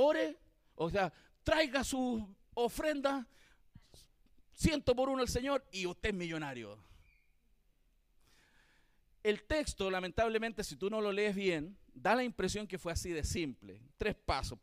[0.00, 0.36] Ore,
[0.76, 3.26] o sea, traiga su ofrenda,
[4.52, 6.78] ciento por uno al Señor y usted es millonario.
[9.24, 13.10] El texto, lamentablemente, si tú no lo lees bien, da la impresión que fue así
[13.10, 13.82] de simple.
[13.96, 14.56] Tres pasos.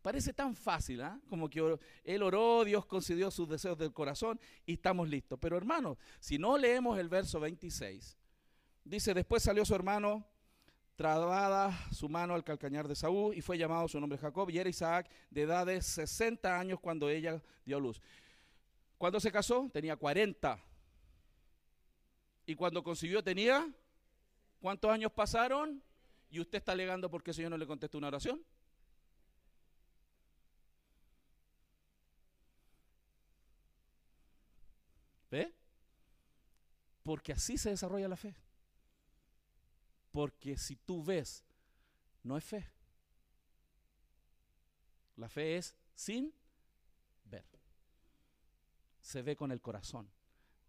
[0.00, 1.20] Parece tan fácil, ¿ah?
[1.28, 5.36] como que él oró, Dios concedió sus deseos del corazón y estamos listos.
[5.40, 8.16] Pero hermano, si no leemos el verso 26,
[8.84, 10.24] dice, después salió su hermano
[11.00, 14.68] trabada su mano al calcañar de Saúl y fue llamado su nombre Jacob y era
[14.68, 18.02] Isaac de edad de 60 años cuando ella dio luz.
[18.98, 19.70] ¿Cuándo se casó?
[19.72, 20.62] Tenía 40.
[22.44, 23.66] Y cuando concibió tenía,
[24.60, 25.82] ¿cuántos años pasaron?
[26.28, 28.44] Y usted está alegando porque el Señor no le contestó una oración.
[35.30, 35.50] ¿Ve?
[37.02, 38.36] Porque así se desarrolla la fe.
[40.10, 41.44] Porque si tú ves,
[42.22, 42.68] no es fe.
[45.16, 46.32] La fe es sin
[47.24, 47.44] ver.
[49.00, 50.10] Se ve con el corazón,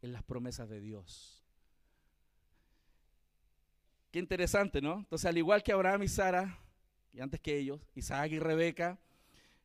[0.01, 1.43] en las promesas de Dios.
[4.12, 4.99] Qué interesante, ¿no?
[4.99, 6.60] Entonces, al igual que Abraham y Sara,
[7.13, 8.99] y antes que ellos, Isaac y Rebeca,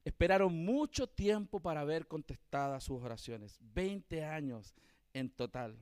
[0.05, 3.59] esperaron mucho tiempo para ver contestadas sus oraciones.
[3.61, 4.73] 20 años
[5.13, 5.77] en total.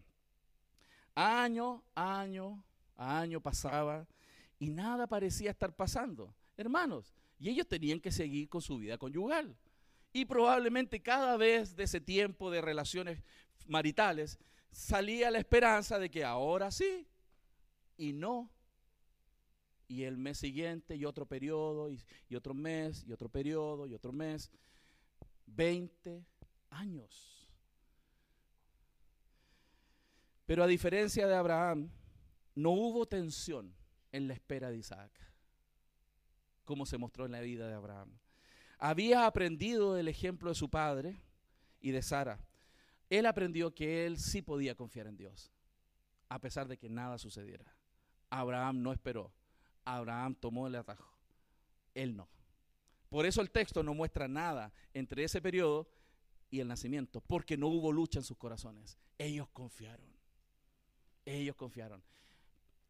[1.15, 2.65] Año, año,
[2.97, 4.07] año pasaba
[4.59, 6.35] y nada parecía estar pasando.
[6.57, 9.57] Hermanos, y ellos tenían que seguir con su vida conyugal.
[10.13, 13.23] Y probablemente cada vez de ese tiempo de relaciones
[13.67, 14.39] maritales
[14.71, 17.07] salía la esperanza de que ahora sí
[17.97, 18.51] y no.
[19.89, 23.95] Y el mes siguiente y otro periodo y, y otro mes y otro periodo y
[23.95, 24.51] otro mes.
[25.47, 26.25] 20
[26.71, 27.49] años.
[30.47, 31.91] Pero a diferencia de Abraham,
[32.55, 33.75] no hubo tensión
[34.13, 35.11] en la espera de Isaac,
[36.65, 38.19] como se mostró en la vida de Abraham.
[38.79, 41.17] Había aprendido del ejemplo de su padre
[41.81, 42.39] y de Sara.
[43.11, 45.53] Él aprendió que él sí podía confiar en Dios,
[46.29, 47.75] a pesar de que nada sucediera.
[48.31, 49.33] Abraham no esperó.
[49.85, 51.13] Abraham tomó el atajo.
[51.95, 52.29] Él no.
[53.09, 55.89] Por eso el texto no muestra nada entre ese periodo
[56.51, 58.99] y el nacimiento, porque no hubo lucha en sus corazones.
[59.19, 60.07] Ellos confiaron.
[61.25, 62.03] Ellos confiaron.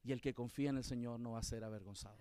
[0.05, 2.19] Y el que confía en el Señor no va a ser avergonzado.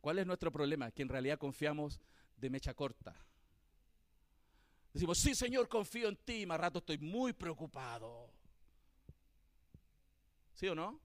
[0.00, 0.90] ¿Cuál es nuestro problema?
[0.90, 2.00] Que en realidad confiamos
[2.36, 3.14] de mecha corta.
[4.92, 8.30] Decimos, sí Señor, confío en ti, y más rato estoy muy preocupado.
[10.54, 11.00] ¿Sí o no?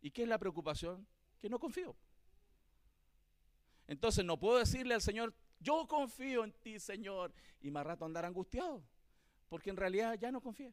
[0.00, 1.06] ¿Y qué es la preocupación?
[1.38, 1.96] Que no confío.
[3.86, 8.24] Entonces no puedo decirle al Señor, yo confío en ti, Señor, y más rato andar
[8.24, 8.82] angustiado,
[9.48, 10.72] porque en realidad ya no confío.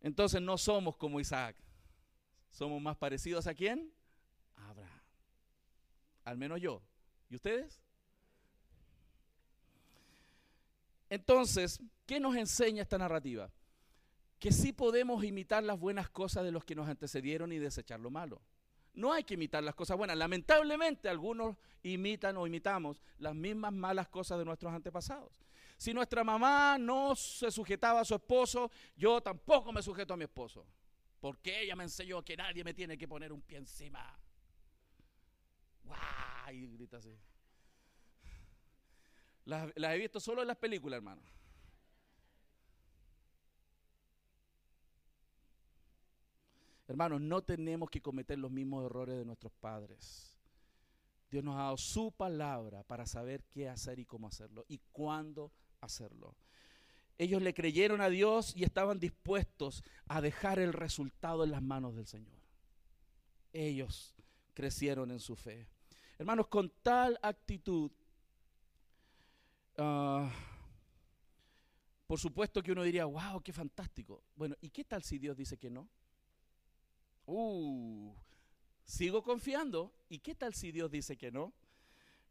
[0.00, 1.56] Entonces no somos como Isaac.
[2.50, 3.92] Somos más parecidos a quién?
[4.56, 5.00] Abraham.
[6.24, 6.82] Al menos yo.
[7.28, 7.80] ¿Y ustedes?
[11.08, 13.50] Entonces, ¿qué nos enseña esta narrativa?
[14.38, 18.10] Que sí podemos imitar las buenas cosas de los que nos antecedieron y desechar lo
[18.10, 18.40] malo.
[18.94, 20.16] No hay que imitar las cosas buenas.
[20.16, 25.32] Lamentablemente algunos imitan o imitamos las mismas malas cosas de nuestros antepasados.
[25.80, 30.24] Si nuestra mamá no se sujetaba a su esposo, yo tampoco me sujeto a mi
[30.24, 30.66] esposo.
[31.18, 34.14] Porque ella me enseñó que nadie me tiene que poner un pie encima.
[35.82, 36.52] ¡Guau!
[36.52, 37.16] Y grita así.
[39.46, 41.22] Las, he visto solo en las películas, hermano.
[46.88, 50.38] Hermanos, no tenemos que cometer los mismos errores de nuestros padres.
[51.30, 55.50] Dios nos ha dado su palabra para saber qué hacer y cómo hacerlo y cuándo
[55.80, 56.36] hacerlo.
[57.18, 61.94] Ellos le creyeron a Dios y estaban dispuestos a dejar el resultado en las manos
[61.94, 62.38] del Señor.
[63.52, 64.14] Ellos
[64.54, 65.68] crecieron en su fe.
[66.18, 67.90] Hermanos, con tal actitud,
[69.76, 70.30] ah,
[72.06, 74.24] por supuesto que uno diría, wow, qué fantástico.
[74.34, 75.88] Bueno, ¿y qué tal si Dios dice que no?
[77.26, 78.12] Uh,
[78.84, 79.92] sigo confiando.
[80.08, 81.52] ¿Y qué tal si Dios dice que no?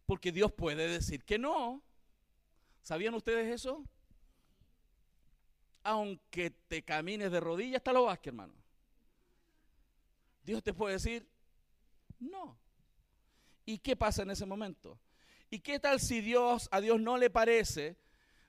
[0.05, 1.81] Porque Dios puede decir que no.
[2.81, 3.83] ¿Sabían ustedes eso?
[5.83, 8.53] Aunque te camines de rodillas, hasta lo que hermano.
[10.43, 11.27] Dios te puede decir,
[12.19, 12.57] no.
[13.65, 14.99] ¿Y qué pasa en ese momento?
[15.49, 17.97] ¿Y qué tal si Dios, a Dios no le parece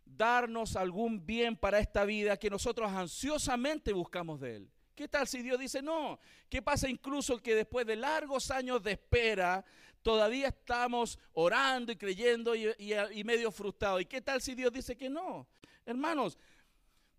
[0.05, 4.71] darnos algún bien para esta vida que nosotros ansiosamente buscamos de Él?
[4.95, 6.21] ¿Qué tal si Dios dice no?
[6.49, 9.65] ¿Qué pasa incluso que después de largos años de espera,
[10.03, 14.03] todavía estamos orando y creyendo y, medio frustrados.
[14.03, 15.47] ¿Y qué tal si Dios dice que no?
[15.85, 16.39] Hermanos,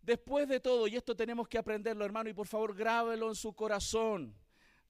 [0.01, 3.53] después de todo, y esto tenemos que aprenderlo, hermano, y por favor grábelo en su
[3.53, 4.35] corazón.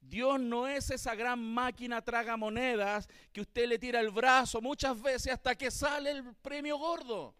[0.00, 5.00] Dios no es esa gran máquina traga monedas que usted le tira el brazo muchas
[5.00, 7.34] veces hasta que sale el premio gordo.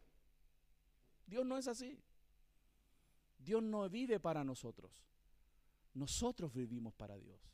[1.26, 1.98] Dios no es así.
[3.38, 4.92] Dios no vive para nosotros.
[5.94, 7.51] Nosotros vivimos para Dios.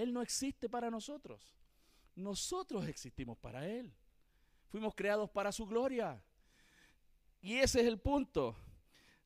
[0.00, 1.54] Él no existe para nosotros.
[2.14, 3.92] Nosotros existimos para Él.
[4.68, 6.22] Fuimos creados para su gloria.
[7.40, 8.56] Y ese es el punto.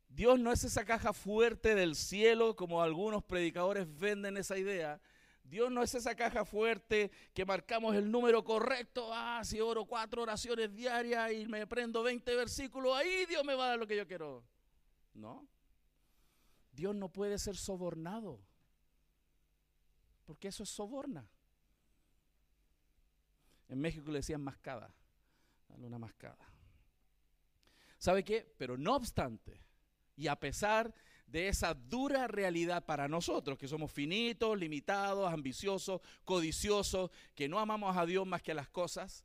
[0.08, 5.00] Dios no es esa caja fuerte del cielo como algunos predicadores venden esa idea.
[5.42, 9.10] Dios no es esa caja fuerte que marcamos el número correcto.
[9.12, 13.66] Ah, si oro cuatro oraciones diarias y me prendo 20 versículos, ahí Dios me va
[13.66, 14.44] a dar lo que yo quiero.
[15.12, 15.46] No.
[16.72, 18.40] Dios no puede ser sobornado.
[20.24, 21.28] Porque eso es soborna.
[23.68, 24.94] En México le decían mascada.
[25.68, 26.38] Dale una mascada.
[27.98, 28.54] ¿Sabe qué?
[28.58, 29.64] Pero no obstante,
[30.14, 30.92] y a pesar
[31.26, 37.96] de esa dura realidad para nosotros, que somos finitos, limitados, ambiciosos, codiciosos, que no amamos
[37.96, 39.24] a Dios más que a las cosas,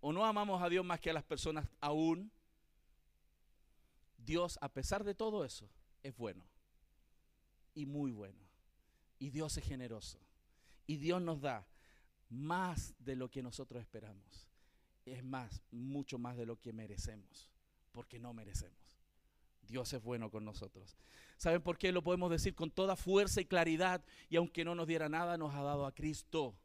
[0.00, 2.32] o no amamos a Dios más que a las personas aún,
[4.16, 5.68] Dios, a pesar de todo eso,
[6.02, 6.44] es bueno
[7.76, 8.42] y muy bueno.
[9.20, 10.18] Y Dios es generoso.
[10.88, 11.68] Y Dios nos da
[12.28, 14.48] más de lo que nosotros esperamos.
[15.04, 17.52] Es más, mucho más de lo que merecemos,
[17.92, 18.98] porque no merecemos.
[19.62, 20.96] Dios es bueno con nosotros.
[21.36, 24.04] ¿Saben por qué lo podemos decir con toda fuerza y claridad?
[24.28, 26.56] Y aunque no nos diera nada, nos ha dado a Cristo.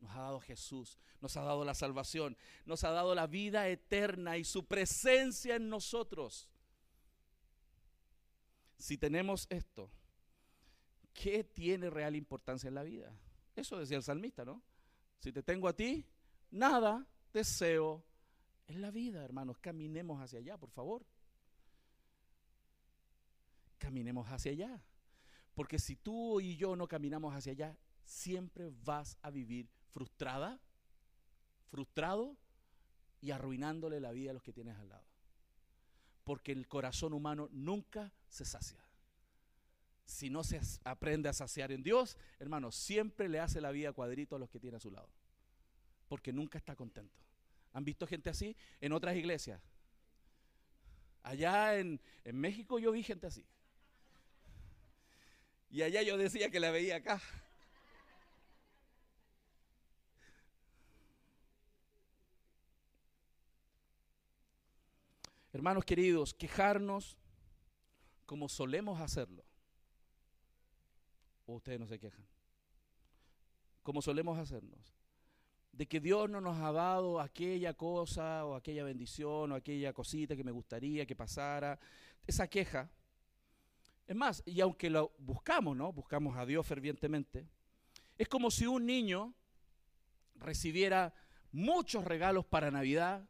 [0.00, 4.38] Nos ha dado Jesús, nos ha dado la salvación, nos ha dado la vida eterna
[4.38, 6.48] y su presencia en nosotros.
[8.78, 9.90] Si tenemos esto,
[11.20, 13.12] ¿qué tiene real importancia en la vida?
[13.56, 14.62] Eso decía el salmista, ¿no?
[15.18, 16.04] Si te tengo a ti,
[16.50, 18.04] nada deseo
[18.66, 19.58] en la vida, hermanos.
[19.58, 21.04] Caminemos hacia allá, por favor
[23.78, 24.82] caminemos hacia allá.
[25.54, 30.60] Porque si tú y yo no caminamos hacia allá, siempre vas a vivir frustrada,
[31.70, 32.36] frustrado
[33.20, 35.06] y arruinándole la vida a los que tienes al lado.
[36.24, 38.84] Porque el corazón humano nunca se sacia.
[40.08, 44.36] Si no se aprende a saciar en Dios, hermano, siempre le hace la vida cuadrito
[44.36, 45.10] a los que tiene a su lado.
[46.08, 47.14] Porque nunca está contento.
[47.74, 49.60] ¿Han visto gente así en otras iglesias?
[51.22, 53.44] Allá en, en México yo vi gente así.
[55.68, 57.20] Y allá yo decía que la veía acá.
[65.52, 67.18] Hermanos queridos, quejarnos
[68.24, 69.47] como solemos hacerlo.
[71.56, 72.24] Ustedes no se quejan.
[73.82, 74.94] Como solemos hacernos.
[75.72, 80.36] De que Dios no nos ha dado aquella cosa o aquella bendición o aquella cosita
[80.36, 81.78] que me gustaría que pasara.
[82.26, 82.90] Esa queja
[84.08, 85.92] es más, y aunque lo buscamos, ¿no?
[85.92, 87.46] Buscamos a Dios fervientemente,
[88.16, 89.34] es como si un niño
[90.36, 91.12] recibiera
[91.52, 93.28] muchos regalos para Navidad,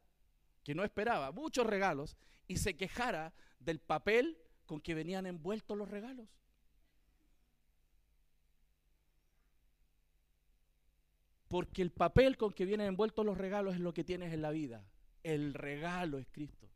[0.62, 5.90] que no esperaba, muchos regalos, y se quejara del papel con que venían envueltos los
[5.90, 6.28] regalos.
[11.48, 14.50] Porque el papel con que vienen envueltos los regalos es lo que tienes en la
[14.50, 14.84] vida.
[15.22, 16.68] El regalo es Cristo.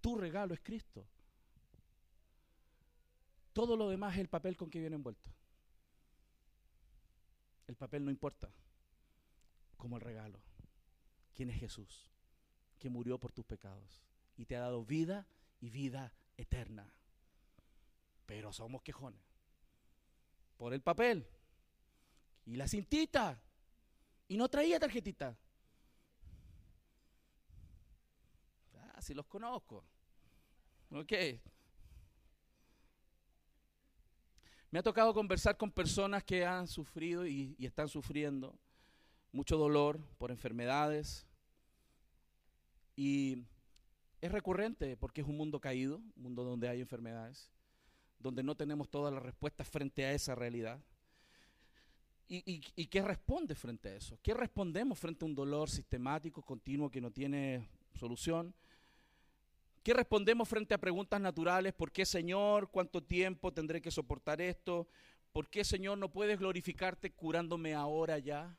[0.00, 1.06] Tu regalo es Cristo.
[3.52, 5.30] Todo lo demás es el papel con que viene envuelto.
[7.66, 8.50] El papel no importa,
[9.76, 10.40] como el regalo.
[11.34, 12.10] ¿Quién es Jesús?
[12.78, 14.02] Que murió por tus pecados
[14.36, 15.26] y te ha dado vida
[15.60, 16.90] y vida eterna.
[18.26, 19.29] Pero somos quejones.
[20.60, 21.26] Por el papel
[22.44, 23.42] y la cintita.
[24.28, 25.34] Y no traía tarjetita.
[29.00, 29.82] si los conozco.
[30.90, 31.12] Ok.
[34.70, 38.54] Me ha tocado conversar con personas que han sufrido y, y están sufriendo
[39.32, 41.26] mucho dolor por enfermedades.
[42.96, 43.46] Y
[44.20, 47.50] es recurrente porque es un mundo caído, un mundo donde hay enfermedades,
[48.20, 50.78] donde no tenemos todas las respuestas frente a esa realidad.
[52.32, 54.16] ¿Y, qué responde frente a eso?
[54.22, 58.54] ¿Qué respondemos frente a un dolor sistemático, continuo, que no tiene solución?
[59.82, 61.72] ¿Qué respondemos frente a preguntas naturales?
[61.72, 62.70] ¿Por qué, Señor?
[62.70, 64.86] ¿Cuánto tiempo tendré que soportar esto?
[65.32, 68.56] ¿Por qué, Señor, no puedes glorificarte curándome ahora ya?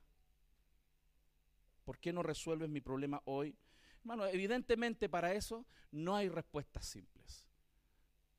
[1.85, 3.55] ¿Por qué no resuelves mi problema hoy?
[3.99, 7.47] Hermano, evidentemente para eso no hay respuestas simples.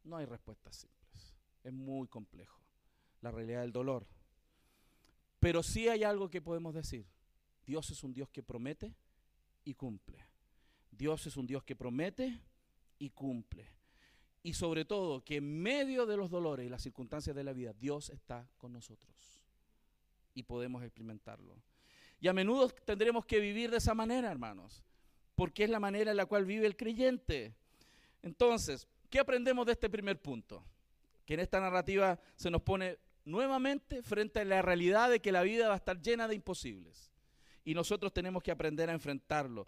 [0.05, 1.02] No hay respuestas simples.
[1.63, 2.61] Es muy complejo
[3.21, 4.07] la realidad del dolor.
[5.41, 7.07] Pero sí hay algo que podemos decir.
[7.67, 8.95] Dios es un Dios que promete
[9.65, 10.27] y cumple.
[10.91, 12.41] Dios es un Dios que promete
[12.99, 13.69] y cumple.
[14.43, 17.73] Y sobre todo, que en medio de los dolores y las circunstancias de la vida,
[17.73, 19.43] Dios está con nosotros.
[20.35, 21.57] Y podemos experimentarlo.
[22.21, 24.83] Y a menudo tendremos que vivir de esa manera, hermanos,
[25.35, 27.55] porque es la manera en la cual vive el creyente.
[28.23, 30.65] Entonces, ¿qué aprendemos de este primer punto?
[31.25, 35.43] Que en esta narrativa se nos pone nuevamente frente a la realidad de que la
[35.43, 37.11] vida va a estar llena de imposibles.
[37.65, 39.67] Y nosotros tenemos que aprender a enfrentarlo.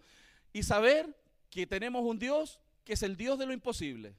[0.51, 1.15] Y saber
[1.49, 4.15] que tenemos un Dios que es el Dios de lo imposible.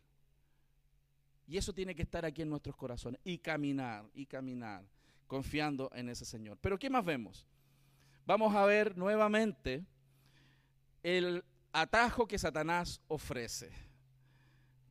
[1.47, 3.21] Y eso tiene que estar aquí en nuestros corazones.
[3.25, 4.85] Y caminar, y caminar,
[5.27, 6.59] confiando en ese Señor.
[6.61, 7.47] Pero ¿qué más vemos?
[8.27, 9.85] Vamos a ver nuevamente
[11.03, 13.71] el atajo que Satanás ofrece.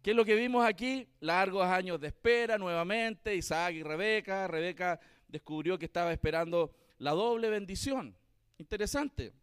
[0.06, 1.08] ¿Qué es lo que vimos aquí?
[1.20, 4.48] Largos años de espera nuevamente, Isaac y Rebeca.
[4.48, 8.16] Rebeca descubrió que estaba esperando la doble bendición.
[8.60, 9.34] Interesante.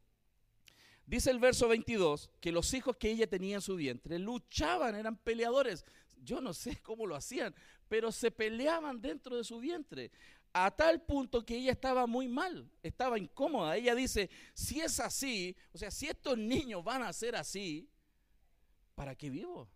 [1.05, 5.17] Dice el verso 22 que los hijos que ella tenía en su vientre luchaban, eran
[5.17, 5.85] peleadores.
[6.23, 7.53] Yo no sé cómo lo hacían,
[7.89, 10.13] pero se peleaban dentro de su vientre.
[10.53, 13.77] A tal punto que ella estaba muy mal, estaba incómoda.
[13.77, 17.91] Ella dice, si es así, o sea, si estos niños van a ser así,
[18.95, 19.69] ¿para qué vivo?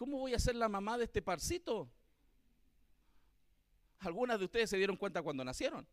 [0.00, 1.86] ¿Cómo voy a ser la mamá de este parcito?
[3.98, 5.86] Algunas de ustedes se dieron cuenta cuando nacieron.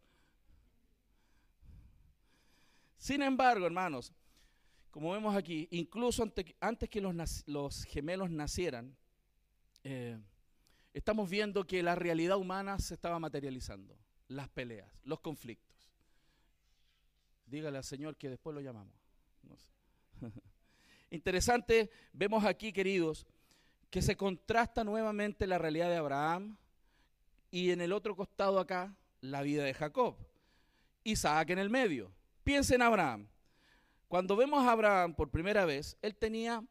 [2.98, 4.14] Sin embargo, hermanos,
[4.92, 8.96] como vemos aquí, incluso antes, que los, gemelos nacieran,
[9.84, 10.18] eh,
[10.94, 13.94] estamos viendo que la realidad humana se estaba materializando,
[14.30, 15.92] las peleas, los conflictos.
[17.46, 18.96] Dígale al Señor que después lo llamamos.
[21.10, 23.28] Interesante, vemos aquí, queridos,
[23.98, 26.56] que se contrasta nuevamente la realidad de Abraham
[27.50, 30.16] y en el otro costado acá la vida de Jacob.
[31.04, 32.12] Isaac en el medio.
[32.44, 33.28] Piensa en Abraham.
[34.08, 36.64] Cuando vemos a Abraham por primera vez, él tenía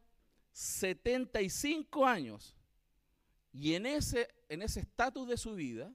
[0.53, 2.55] 75 años.
[3.53, 5.93] Y en ese en ese estatus de su vida,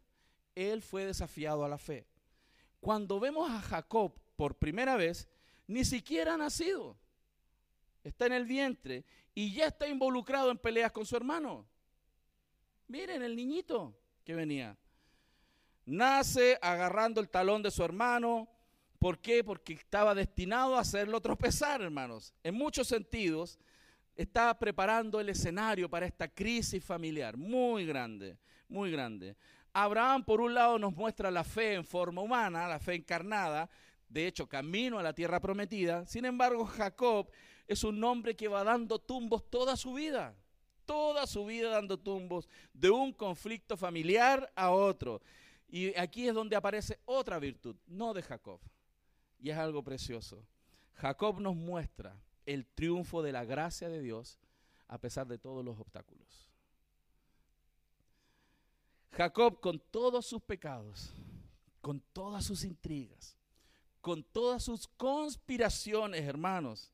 [0.53, 2.05] él fue desafiado a la fe.
[2.82, 5.29] Cuando vemos a Jacob por primera vez,
[5.65, 6.97] ni siquiera ha nacido.
[8.03, 11.65] Está en el vientre y ya está involucrado en peleas con su hermano.
[12.88, 14.77] Miren el niñito que venía.
[15.86, 18.49] Nace agarrando el talón de su hermano,
[19.01, 19.43] ¿Por qué?
[19.43, 22.36] Porque estaba destinado a hacerlo tropezar, hermanos.
[22.43, 23.57] En muchos sentidos,
[24.15, 29.36] estaba preparando el escenario para esta crisis familiar, muy grande, muy grande.
[29.73, 33.67] Abraham, por un lado, nos muestra la fe en forma humana, la fe encarnada,
[34.07, 36.05] de hecho, camino a la tierra prometida.
[36.05, 37.27] Sin embargo, Jacob
[37.72, 40.36] es un hombre que va dando tumbos toda su vida,
[40.86, 45.22] toda su vida dando tumbos de un conflicto familiar a otro.
[45.69, 48.59] Y aquí es donde aparece otra virtud, no de Jacob,
[49.39, 50.45] y es algo precioso.
[50.95, 54.38] Jacob nos muestra el triunfo de la gracia de Dios
[54.89, 56.49] a pesar de todos los obstáculos.
[59.13, 61.13] Jacob con todos sus pecados,
[61.80, 63.38] con todas sus intrigas,
[64.01, 66.91] con todas sus conspiraciones, hermanos,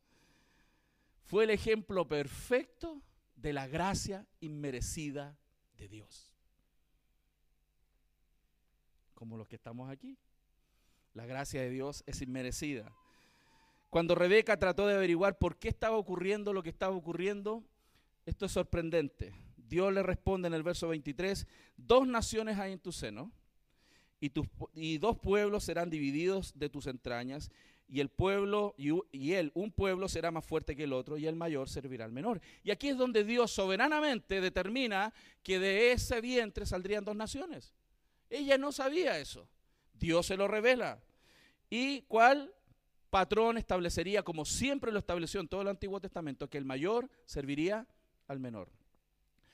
[1.27, 3.01] fue el ejemplo perfecto
[3.35, 5.37] de la gracia inmerecida
[5.77, 6.33] de Dios.
[9.13, 10.17] Como los que estamos aquí.
[11.13, 12.95] La gracia de Dios es inmerecida.
[13.89, 17.63] Cuando Rebeca trató de averiguar por qué estaba ocurriendo lo que estaba ocurriendo,
[18.25, 19.33] esto es sorprendente.
[19.57, 23.31] Dios le responde en el verso 23, dos naciones hay en tu seno,
[24.21, 24.31] y,
[24.73, 27.51] y dos pueblos serán divididos de tus entrañas,
[27.89, 31.35] y el pueblo, y, él, un pueblo será más fuerte que el otro, y el
[31.35, 32.41] mayor servirá al menor.
[32.63, 37.73] Y aquí es donde Dios soberanamente determina que de ese vientre saldrían dos naciones.
[38.29, 39.47] Ella no sabía eso.
[39.93, 41.01] Dios se lo revela.
[41.69, 42.53] ¿Y cuál
[43.09, 47.87] patrón establecería, como siempre lo estableció en todo el Antiguo Testamento, que el mayor serviría
[48.27, 48.69] al menor?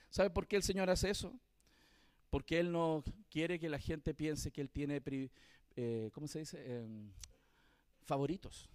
[0.10, 1.34] ¿Sabe por qué el Señor hace eso?
[2.32, 5.02] Porque Él no quiere que la gente piense que Él tiene,
[5.76, 6.78] eh, ¿cómo se dice?
[6.78, 7.12] Em,
[8.04, 8.70] favoritos.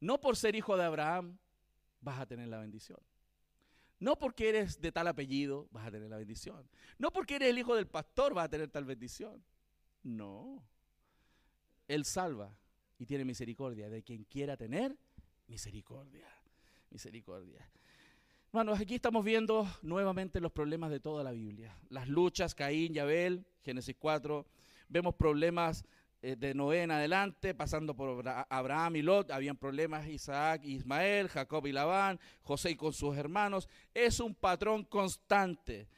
[0.00, 1.38] No por ser hijo de Abraham
[2.00, 2.98] vas a tener la bendición.
[3.98, 6.68] No porque eres de tal apellido vas a tener la bendición.
[6.98, 9.42] No porque eres el hijo del pastor vas a tener tal bendición.
[10.02, 10.62] No.
[11.88, 12.54] Él salva
[12.98, 14.96] y tiene misericordia de quien quiera tener
[15.46, 16.26] misericordia.
[16.90, 17.68] Misericordia.
[18.48, 21.76] Hermanos, aquí estamos viendo nuevamente los problemas de toda la Biblia.
[21.88, 24.46] Las luchas, Caín y Abel, Génesis 4.
[24.88, 25.84] Vemos problemas
[26.34, 29.30] de Noé en adelante, pasando por Abraham y Lot.
[29.30, 33.68] Habían problemas Isaac Ismael, Jacob y Labán, José y con sus hermanos.
[33.94, 35.88] Es un patrón constante.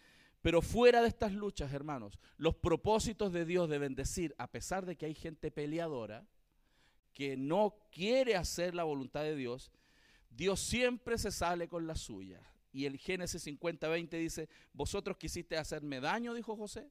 [0.42, 4.96] Pero fuera de estas luchas, hermanos, los propósitos de Dios de bendecir, a pesar de
[4.96, 6.26] que hay gente peleadora
[7.12, 9.72] que no quiere hacer la voluntad de Dios,
[10.30, 12.40] Dios siempre se sale con la suya.
[12.72, 16.90] Y el Génesis 50-20 dice, vosotros quisiste hacerme daño, dijo José,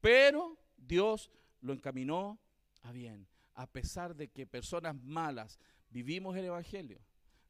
[0.00, 1.30] pero Dios
[1.60, 2.38] lo encaminó
[2.88, 3.26] a bien.
[3.54, 5.58] A pesar de que personas malas
[5.90, 7.00] vivimos el Evangelio,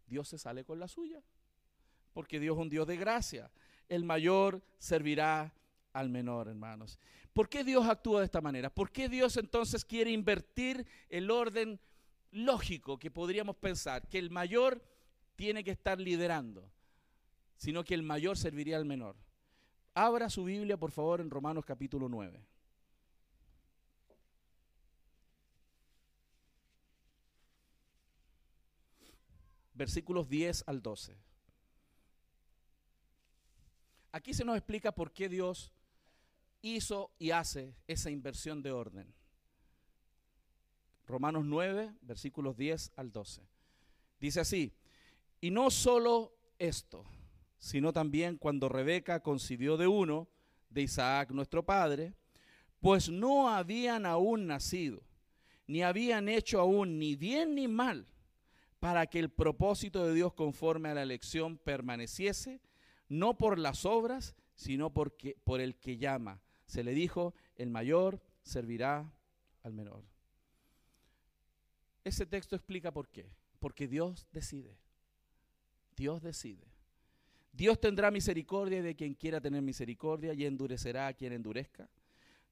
[0.06, 1.22] Dios se sale con la suya.
[2.12, 3.50] Porque Dios es un Dios de gracia
[3.88, 5.52] el mayor servirá
[5.92, 6.98] al menor, hermanos.
[7.32, 8.70] ¿Por qué Dios actúa de esta manera?
[8.70, 11.80] ¿Por qué Dios entonces quiere invertir el orden
[12.30, 14.06] lógico que podríamos pensar?
[14.08, 14.82] Que el mayor
[15.36, 16.70] tiene que estar liderando,
[17.56, 19.16] sino que el mayor serviría al menor.
[19.94, 22.44] Abra su Biblia, por favor, en Romanos capítulo 9.
[29.78, 31.16] Versículos 10 al 12.
[34.10, 35.72] Aquí se nos explica por qué Dios
[36.62, 39.14] hizo y hace esa inversión de orden.
[41.06, 43.46] Romanos 9, versículos 10 al 12.
[44.18, 44.74] Dice así,
[45.40, 47.04] y no solo esto,
[47.58, 50.26] sino también cuando Rebeca concibió de uno,
[50.70, 52.14] de Isaac nuestro padre,
[52.80, 55.04] pues no habían aún nacido,
[55.68, 58.08] ni habían hecho aún ni bien ni mal,
[58.80, 62.60] para que el propósito de Dios conforme a la elección permaneciese,
[63.08, 66.40] no por las obras, sino porque, por el que llama.
[66.66, 69.12] Se le dijo, el mayor servirá
[69.62, 70.04] al menor.
[72.04, 73.30] Ese texto explica por qué.
[73.58, 74.78] Porque Dios decide.
[75.96, 76.64] Dios decide.
[77.52, 81.88] Dios tendrá misericordia de quien quiera tener misericordia y endurecerá a quien endurezca.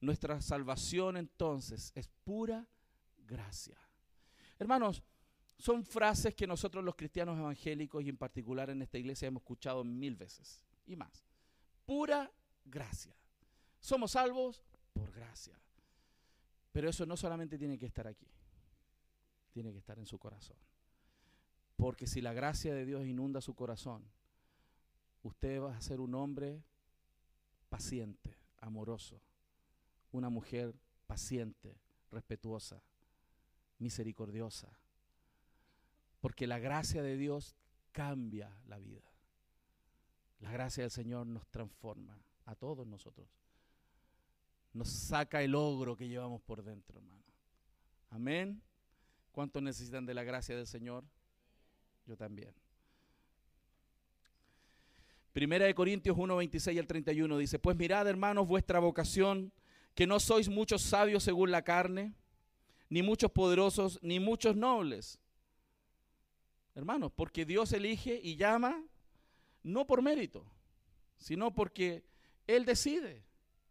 [0.01, 2.67] Nuestra salvación entonces es pura
[3.25, 3.77] gracia.
[4.59, 5.01] Hermanos,
[5.57, 9.83] son frases que nosotros los cristianos evangélicos y en particular en esta iglesia hemos escuchado
[9.83, 11.25] mil veces y más.
[11.85, 12.31] Pura
[12.65, 13.15] gracia.
[13.79, 15.59] Somos salvos por gracia.
[16.71, 18.27] Pero eso no solamente tiene que estar aquí,
[19.51, 20.57] tiene que estar en su corazón.
[21.75, 24.03] Porque si la gracia de Dios inunda su corazón,
[25.23, 26.61] usted va a ser un hombre
[27.69, 29.19] paciente, amoroso,
[30.11, 30.75] una mujer
[31.07, 31.79] paciente,
[32.11, 32.81] respetuosa,
[33.79, 34.69] misericordiosa.
[36.27, 37.55] Porque la gracia de Dios
[37.93, 39.09] cambia la vida.
[40.41, 43.29] La gracia del Señor nos transforma a todos nosotros.
[44.73, 47.23] Nos saca el ogro que llevamos por dentro, hermano.
[48.09, 48.61] Amén.
[49.31, 51.05] ¿Cuántos necesitan de la gracia del Señor?
[52.05, 52.53] Yo también.
[55.31, 59.53] Primera de Corintios 1, 26 al 31 dice, pues mirad hermanos vuestra vocación,
[59.95, 62.13] que no sois muchos sabios según la carne,
[62.89, 65.21] ni muchos poderosos, ni muchos nobles.
[66.77, 68.85] Hermanos, porque Dios elige y llama
[69.63, 70.45] no por mérito,
[71.17, 72.03] sino porque
[72.45, 73.25] Él decide.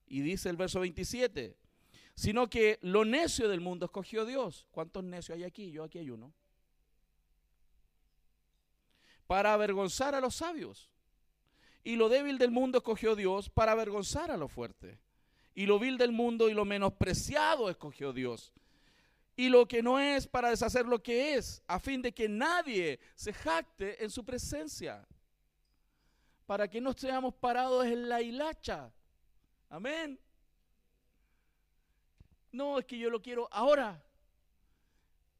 [0.09, 1.57] Y dice el verso 27,
[2.17, 4.67] sino que lo necio del mundo escogió Dios.
[4.73, 5.71] ¿Cuántos necios hay aquí?
[5.71, 6.33] Yo aquí hay uno.
[9.29, 10.91] Para avergonzar a los sabios.
[11.85, 14.99] Y lo débil del mundo escogió Dios para avergonzar a lo fuerte.
[15.55, 18.53] Y lo vil del mundo y lo menospreciado escogió Dios.
[19.37, 22.99] Y lo que no es para deshacer lo que es, a fin de que nadie
[23.15, 25.07] se jacte en su presencia.
[26.47, 28.91] Para que no seamos parados en la hilacha.
[29.69, 30.19] Amén.
[32.51, 34.03] No, es que yo lo quiero ahora.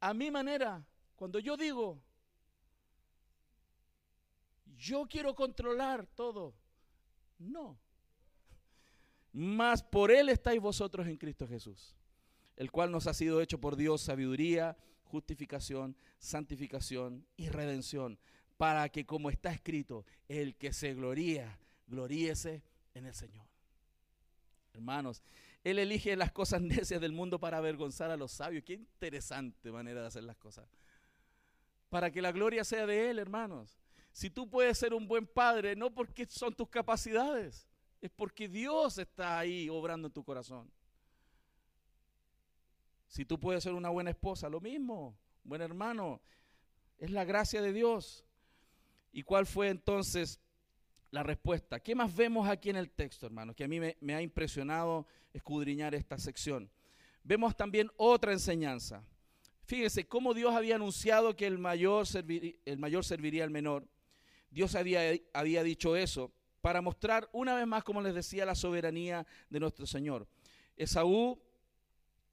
[0.01, 0.87] A mi manera.
[1.15, 1.99] Cuando yo digo,
[4.77, 6.55] yo quiero controlar todo.
[7.39, 7.79] No.
[9.33, 11.96] Mas por Él estáis vosotros en Cristo Jesús,
[12.57, 18.19] el cual nos ha sido hecho por Dios sabiduría, justificación, santificación y redención,
[18.57, 22.63] para que como está escrito, el que se gloría, gloríese
[22.95, 23.47] en el Señor.
[24.73, 25.23] Hermanos,
[25.65, 28.65] Él elige las cosas necias del mundo para avergonzar a los sabios.
[28.65, 30.69] Qué interesante manera de hacer las cosas.
[31.89, 33.79] Para que la gloria sea de Él, hermanos.
[34.13, 37.69] Si tú puedes ser un buen padre, no porque son tus capacidades,
[38.01, 40.71] es porque Dios está ahí obrando en tu corazón.
[43.17, 46.21] Si tú puedes ser una buena esposa, lo mismo, buen hermano,
[46.99, 48.27] es la gracia de Dios.
[49.11, 50.39] ¿Y cuál fue entonces
[51.11, 51.81] la respuesta?
[51.81, 53.55] ¿Qué más vemos aquí en el texto, hermano?
[53.55, 56.71] Que a mí me, ha impresionado escudriñar esta sección.
[57.25, 59.03] Vemos también otra enseñanza.
[59.65, 62.07] Fíjense cómo Dios había anunciado que el mayor,
[62.67, 63.89] el mayor serviría al menor.
[64.51, 65.01] Dios había,
[65.33, 69.87] había dicho eso para mostrar una vez más, como les decía, la soberanía de nuestro
[69.87, 70.29] Señor.
[70.77, 71.41] Esaú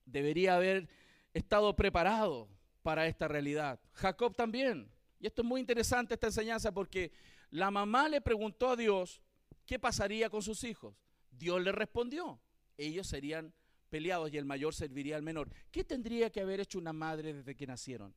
[0.06, 0.89] debería haber
[1.34, 2.49] estado preparado
[2.82, 3.80] para esta realidad.
[3.93, 4.91] Jacob también.
[5.20, 7.12] Y esto es muy interesante, esta enseñanza, porque
[7.49, 9.22] la mamá le preguntó a Dios
[9.66, 10.95] qué pasaría con sus hijos.
[11.32, 12.39] Dios le respondió,
[12.78, 13.54] ellos serían
[13.89, 15.49] peleados y el mayor serviría al menor.
[15.72, 18.14] ¿Qué tendría que haber hecho una madre desde que nacieron?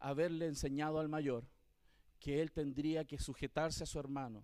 [0.00, 1.46] haberle enseñado al mayor
[2.18, 4.42] que él tendría que sujetarse a su hermano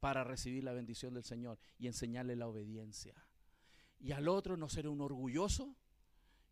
[0.00, 3.14] para recibir la bendición del Señor y enseñarle la obediencia.
[4.00, 5.74] Y al otro no ser un orgulloso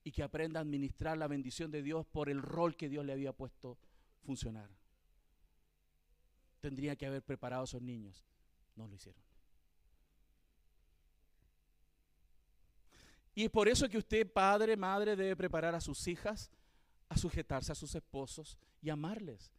[0.03, 3.12] y que aprenda a administrar la bendición de Dios por el rol que Dios le
[3.12, 3.78] había puesto
[4.24, 4.70] funcionar.
[6.61, 8.24] Tendría que haber preparado a esos niños.
[8.74, 9.22] No lo hicieron.
[13.34, 16.51] Y es por eso que usted, padre, madre, debe preparar a sus hijas
[17.09, 19.53] a sujetarse a sus esposos y amarles.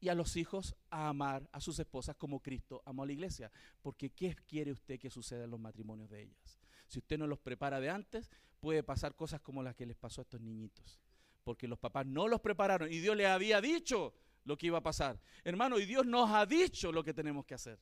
[0.00, 3.50] y a los hijos a amar a sus esposas como Cristo amó a la iglesia.
[3.82, 6.57] Porque ¿qué quiere usted que suceda en los matrimonios de ellas?
[6.88, 8.30] Si usted no los prepara de antes,
[8.60, 10.98] puede pasar cosas como las que les pasó a estos niñitos.
[11.44, 14.14] Porque los papás no los prepararon y Dios les había dicho
[14.44, 15.20] lo que iba a pasar.
[15.44, 17.78] Hermano, y Dios nos ha dicho lo que tenemos que hacer.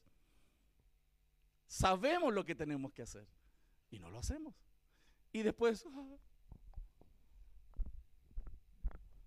[1.66, 3.26] Sabemos lo que tenemos que hacer
[3.90, 4.54] y no lo hacemos.
[5.32, 6.16] Y después, ah,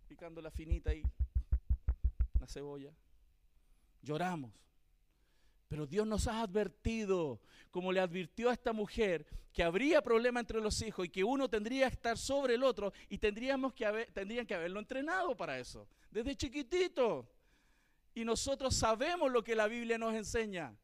[0.07, 1.03] picando la finita ahí,
[2.39, 2.93] la cebolla,
[4.01, 4.51] lloramos.
[5.69, 7.39] Pero Dios nos ha advertido,
[7.71, 11.47] como le advirtió a esta mujer, que habría problema entre los hijos y que uno
[11.47, 15.87] tendría que estar sobre el otro y tendríamos que tendrían que haberlo entrenado para eso,
[16.11, 17.29] desde chiquitito.
[18.13, 20.75] Y nosotros sabemos lo que la Biblia nos enseña.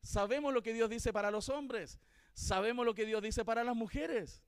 [0.00, 2.00] Sabemos lo que Dios dice para los hombres.
[2.34, 4.42] Sabemos lo que Dios dice para las mujeres.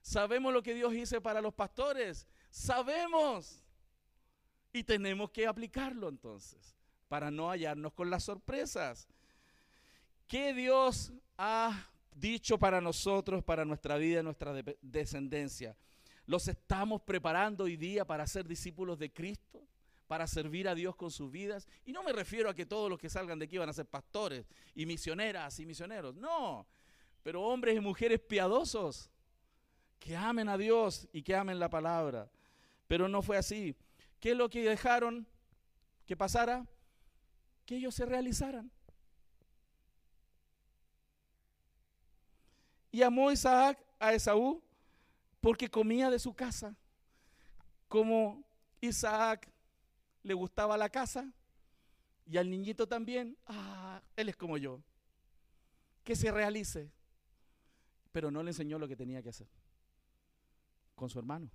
[0.00, 2.26] Sabemos lo que Dios dice para los pastores.
[2.50, 3.62] Sabemos.
[4.72, 6.77] Y tenemos que aplicarlo entonces,
[7.08, 9.08] para no hallarnos con las sorpresas.
[10.26, 14.52] ¿Qué Dios ha dicho para nosotros, para nuestra vida, nuestra
[14.82, 15.76] descendencia?
[16.26, 19.68] ¿Los estamos preparando hoy día para ser discípulos de Cristo?
[20.08, 21.68] para servir a Dios con sus vidas.
[21.84, 23.86] Y no me refiero a que todos los que salgan de aquí van a ser
[23.86, 26.14] pastores y misioneras y misioneros.
[26.16, 26.66] No,
[27.22, 29.10] pero hombres y mujeres piadosos
[30.00, 32.30] que amen a Dios y que amen la palabra.
[32.86, 33.76] Pero no fue así.
[34.18, 35.26] ¿Qué es lo que dejaron
[36.06, 36.66] que pasara?
[37.68, 38.70] Que ellos se realizaran.
[42.90, 44.62] Y amó Isaac a Esaú
[45.42, 46.74] porque comía de su casa.
[47.86, 48.42] Como
[48.80, 49.52] Isaac
[50.22, 51.30] le gustaba la casa
[52.24, 54.80] y al niñito también, ah, él es como yo.
[56.04, 56.90] Que se realice.
[58.12, 59.46] Pero no le enseñó lo que tenía que hacer
[60.94, 61.50] con su hermano.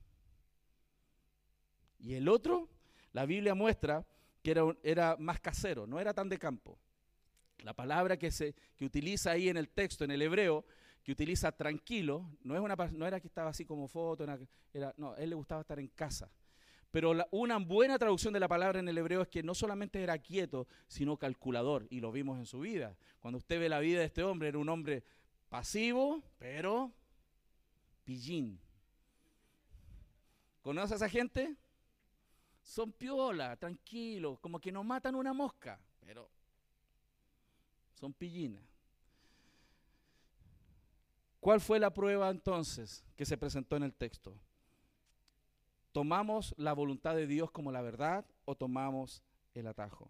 [1.98, 2.70] Y el otro,
[3.14, 4.06] la Biblia muestra
[4.44, 6.78] que era, era más casero, no era tan de campo.
[7.60, 10.66] La palabra que, se, que utiliza ahí en el texto, en el hebreo,
[11.02, 14.26] que utiliza tranquilo, no, es una, no era que estaba así como foto,
[14.74, 16.30] era, no, él le gustaba estar en casa.
[16.92, 20.18] Pero una buena traducción de la palabra en el hebreo es que no solamente era
[20.20, 21.88] quieto, sino calculador.
[21.90, 22.96] Y lo vimos en su vida.
[23.20, 25.04] Cuando usted ve la vida de este hombre, era un hombre
[25.50, 26.94] pasivo, pero
[28.04, 28.60] pillín.
[30.62, 31.56] ¿Conoce a esa gente?
[32.64, 36.30] Son piola, tranquilos, como que no matan una mosca, pero
[37.94, 38.64] son pillinas.
[41.40, 44.40] ¿Cuál fue la prueba entonces que se presentó en el texto?
[45.92, 49.22] ¿Tomamos la voluntad de Dios como la verdad o tomamos
[49.54, 50.10] el atajo?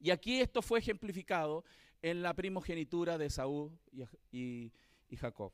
[0.00, 1.64] Y aquí esto fue ejemplificado
[2.02, 3.78] en la primogenitura de Saúl
[4.30, 4.72] y,
[5.16, 5.52] Jacob.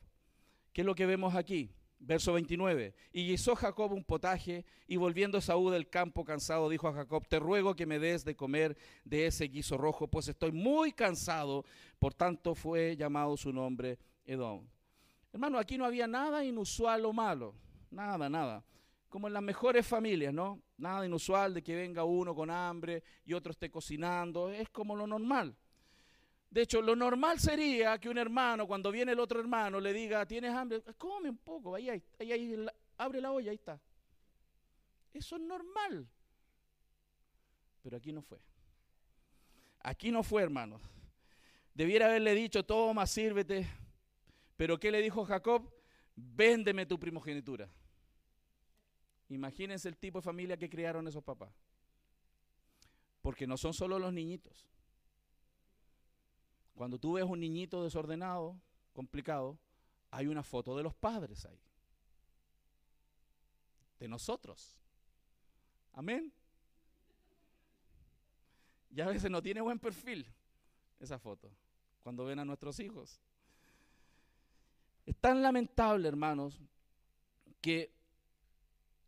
[0.73, 1.71] ¿Qué es lo que vemos aquí?
[2.05, 2.95] Verso 29.
[3.13, 7.39] Y hizo Jacob un potaje y volviendo Saúl del campo cansado dijo a Jacob, te
[7.39, 11.65] ruego que me des de comer de ese guiso rojo, pues estoy muy cansado.
[12.01, 14.67] Por tanto fue llamado su nombre Edom.
[15.33, 17.55] Hermano, aquí no había nada inusual o malo.
[17.91, 18.65] Nada, nada
[19.13, 20.63] como en las mejores familias, ¿no?
[20.79, 25.07] Nada inusual de que venga uno con hambre y otro esté cocinando, es como lo
[25.07, 25.55] normal.
[26.53, 30.27] De hecho, lo normal sería que un hermano, cuando viene el otro hermano, le diga,
[30.27, 30.83] ¿tienes hambre?
[30.99, 32.67] Come un poco, ahí, ahí,
[32.99, 33.81] abre la olla, ahí está.
[35.15, 36.07] Eso es normal.
[37.81, 38.39] Pero aquí no fue.
[39.81, 40.83] Aquí no fue, hermanos.
[41.73, 43.67] Debiera haberle dicho, toma, sírvete.
[44.55, 45.73] Pero ¿qué le dijo Jacob?
[46.15, 47.67] Véndeme tu primogenitura.
[49.31, 51.55] Imagínense el tipo de familia que criaron esos papás.
[53.23, 54.67] Porque no son solo los niñitos.
[56.75, 58.61] Cuando tú ves un niñito desordenado,
[58.93, 59.59] complicado,
[60.11, 61.61] hay una foto de los padres ahí.
[63.99, 64.77] De nosotros.
[65.93, 66.33] Amén.
[68.95, 70.27] Y a veces no tiene buen perfil
[71.01, 71.51] esa foto
[72.03, 73.21] cuando ven a nuestros hijos.
[75.07, 76.61] Es tan lamentable, hermanos,
[77.61, 77.93] que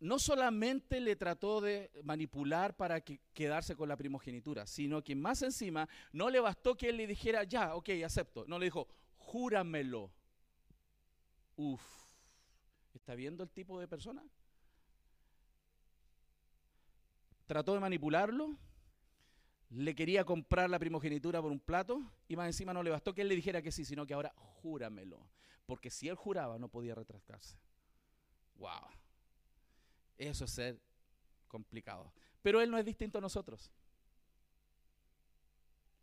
[0.05, 5.89] no solamente le trató de manipular para quedarse con la primogenitura, sino que más encima
[6.13, 8.45] no le bastó que él le dijera, ya, ok, acepto.
[8.47, 8.87] No le dijo,
[9.17, 10.11] júramelo.
[11.57, 11.81] Uf,
[12.93, 14.23] ¿está viendo el tipo de persona?
[17.47, 18.59] Trató de manipularlo,
[19.71, 23.23] le quería comprar la primogenitura por un plato y más encima no le bastó que
[23.23, 25.27] él le dijera que sí, sino que ahora júramelo.
[25.65, 27.57] Porque si él juraba no podía retrasarse.
[28.57, 29.04] Wow.
[30.19, 30.81] Eso es ser
[31.49, 32.13] complicado.
[32.43, 33.71] Pero Él no es distinto a nosotros.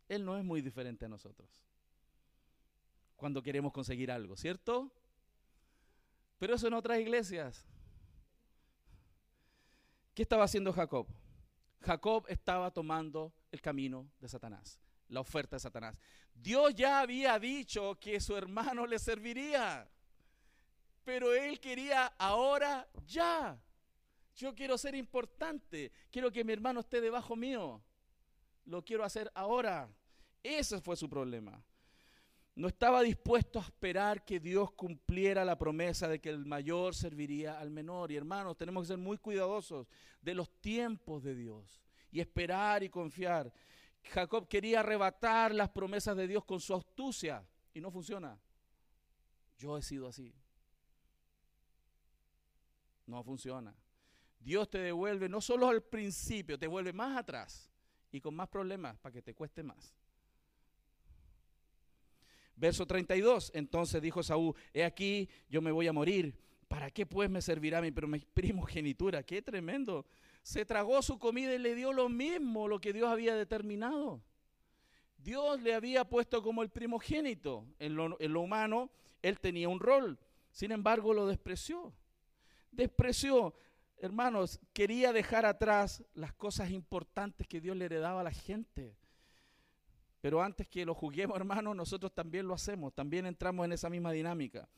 [0.08, 1.48] Él no es muy diferente a nosotros.
[3.16, 4.92] Cuando queremos conseguir algo, ¿cierto?
[6.38, 7.64] Pero eso en otras iglesias.
[10.14, 11.06] ¿Qué estaba haciendo Jacob?
[11.80, 15.96] Jacob estaba tomando el camino de Satanás, la oferta de Satanás.
[16.34, 19.88] Dios ya había dicho que su hermano le serviría,
[21.04, 23.58] pero él quería ahora ya.
[24.34, 27.82] Yo quiero ser importante, quiero que mi hermano esté debajo mío.
[28.64, 29.88] Lo quiero hacer ahora.
[30.42, 31.62] Ese fue su problema.
[32.54, 37.58] No estaba dispuesto a esperar que Dios cumpliera la promesa de que el mayor serviría
[37.58, 38.12] al menor.
[38.12, 39.86] Y hermanos, tenemos que ser muy cuidadosos
[40.20, 41.80] de los tiempos de Dios
[42.10, 43.52] y esperar y confiar.
[44.02, 48.38] Jacob quería arrebatar las promesas de Dios con su astucia y no funciona.
[49.56, 50.34] Yo he sido así.
[53.06, 53.74] No funciona.
[54.42, 57.70] Dios te devuelve no solo al principio, te vuelve más atrás
[58.10, 59.94] y con más problemas para que te cueste más.
[62.56, 66.36] Verso 32, entonces dijo Saúl, he aquí, yo me voy a morir.
[66.68, 69.22] ¿Para qué pues me servirá mi primogenitura?
[69.22, 70.06] Qué tremendo.
[70.42, 74.22] Se tragó su comida y le dio lo mismo, lo que Dios había determinado.
[75.18, 77.66] Dios le había puesto como el primogénito.
[77.78, 78.90] En lo, en lo humano,
[79.20, 80.18] él tenía un rol.
[80.50, 81.92] Sin embargo, lo despreció.
[82.70, 83.54] Despreció
[84.02, 88.96] hermanos, quería dejar atrás las cosas importantes que Dios le heredaba a la gente.
[90.20, 94.10] Pero antes que lo juguemos, hermanos, nosotros también lo hacemos, también entramos en esa misma
[94.10, 94.68] dinámica.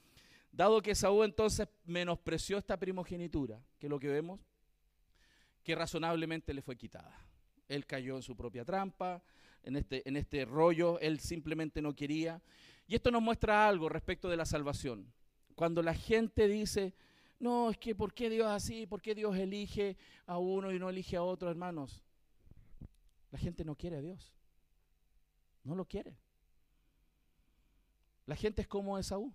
[0.52, 4.40] Dado que Saúl entonces menospreció esta primogenitura, que es lo que vemos,
[5.62, 7.18] que razonablemente le fue quitada.
[7.66, 9.22] Él cayó en su propia trampa,
[9.62, 12.42] en este, en este rollo, él simplemente no quería.
[12.86, 15.10] Y esto nos muestra algo respecto de la salvación.
[15.54, 16.92] Cuando la gente dice,
[17.44, 18.86] no, es que ¿por qué Dios así?
[18.86, 22.02] ¿Por qué Dios elige a uno y no elige a otro, hermanos?
[23.30, 24.32] La gente no quiere a Dios.
[25.62, 26.16] No lo quiere.
[28.24, 29.30] La gente es como Esaú.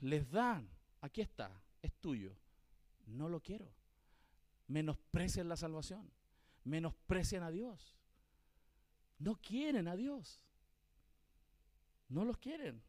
[0.00, 1.50] Les dan, aquí está,
[1.82, 2.32] es tuyo.
[3.06, 3.68] No lo quiero.
[4.68, 6.08] Menosprecian la salvación.
[6.62, 7.96] Menosprecian a Dios.
[9.18, 10.46] No quieren a Dios.
[12.08, 12.80] No los quieren.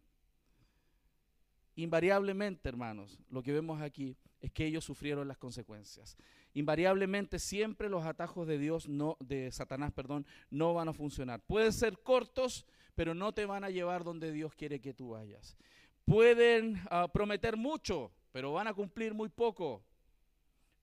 [1.81, 6.15] Invariablemente, hermanos, lo que vemos aquí es que ellos sufrieron las consecuencias.
[6.53, 11.41] Invariablemente siempre los atajos de Dios no de Satanás, perdón, no van a funcionar.
[11.41, 15.57] Pueden ser cortos, pero no te van a llevar donde Dios quiere que tú vayas.
[16.05, 19.83] Pueden ah, prometer mucho, pero van a cumplir muy poco.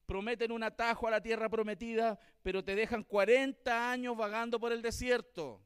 [0.05, 4.83] Prometen un atajo a la tierra prometida, pero te dejan 40 años vagando por el
[4.83, 5.63] desierto.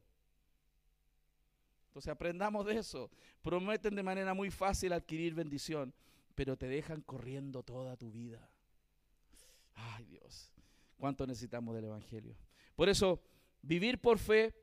[1.93, 3.11] Entonces aprendamos de eso.
[3.43, 5.93] Prometen de manera muy fácil adquirir bendición,
[6.33, 8.49] pero te dejan corriendo toda tu vida.
[9.75, 10.49] Ay Dios,
[10.97, 12.35] cuánto necesitamos del Evangelio.
[12.75, 13.21] Por eso,
[13.61, 14.55] vivir por fe,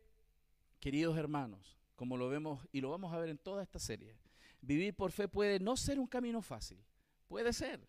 [0.81, 4.17] queridos hermanos, como lo vemos y lo vamos a ver en toda esta serie,
[4.61, 6.85] vivir por fe puede no ser un camino fácil,
[7.29, 7.87] puede ser,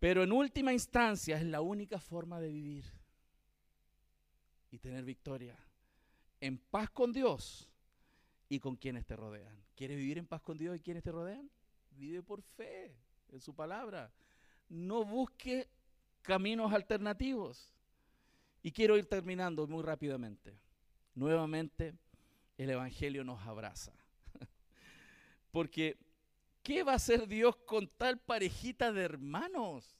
[0.00, 2.86] pero en última instancia es la única forma de vivir
[4.72, 5.56] y tener victoria
[6.40, 7.69] en paz con Dios
[8.50, 9.56] y con quienes te rodean.
[9.76, 11.48] ¿Quieres vivir en paz con Dios y quienes te rodean?
[11.92, 12.92] Vive por fe
[13.28, 14.12] en su palabra.
[14.68, 15.68] No busque
[16.20, 17.72] caminos alternativos.
[18.62, 20.58] Y quiero ir terminando muy rápidamente.
[21.14, 21.94] Nuevamente,
[22.58, 23.92] el Evangelio nos abraza.
[25.52, 25.96] Porque,
[26.64, 29.96] ¿qué va a hacer Dios con tal parejita de hermanos?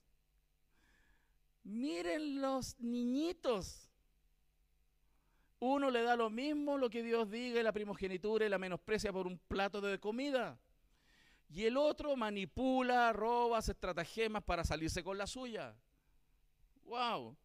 [1.62, 3.89] Miren los niñitos.
[5.60, 9.12] Uno le da lo mismo lo que Dios diga y la primogenitura y la menosprecia
[9.12, 10.58] por un plato de comida.
[11.50, 15.76] Y el otro manipula, roba, estratagemas para salirse con la suya.
[16.84, 17.36] ¡Wow!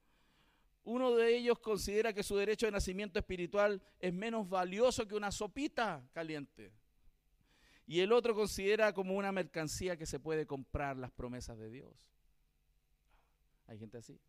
[0.85, 5.31] Uno de ellos considera que su derecho de nacimiento espiritual es menos valioso que una
[5.31, 6.71] sopita caliente.
[7.87, 11.93] Y el otro considera como una mercancía que se puede comprar las promesas de Dios.
[13.67, 14.19] Hay gente así,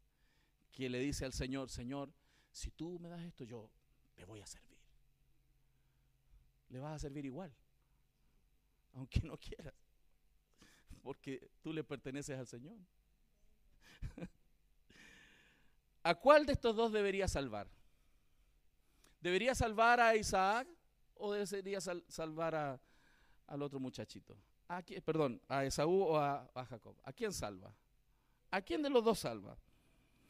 [0.73, 2.11] que le dice al Señor, Señor,
[2.57, 3.69] si tú me das esto, yo
[4.15, 4.79] te voy a servir.
[6.71, 7.55] Le vas a servir igual,
[8.95, 9.75] aunque no quieras,
[11.03, 12.79] porque tú le perteneces al Señor.
[16.03, 17.69] ¿A cuál de estos dos debería salvar?
[19.21, 20.67] ¿Debería salvar a Isaac
[21.17, 22.81] o debería salvar
[23.47, 24.35] al otro muchachito?
[24.69, 26.97] ¿A perdón, a Esaú o a Jacob.
[27.05, 27.71] ¿A quién salva?
[28.51, 29.59] ¿A quién de los dos salva?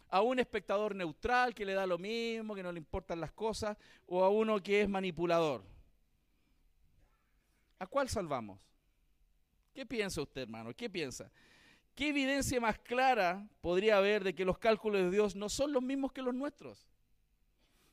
[0.09, 3.76] A un espectador neutral que le da lo mismo, que no le importan las cosas,
[4.07, 5.62] o a uno que es manipulador?
[7.78, 8.59] ¿A cuál salvamos?
[9.74, 10.74] ¿Qué piensa usted, hermano?
[10.74, 11.30] ¿Qué piensa?
[11.94, 15.82] ¿Qué evidencia más clara podría haber de que los cálculos de Dios no son los
[15.82, 16.86] mismos que los nuestros?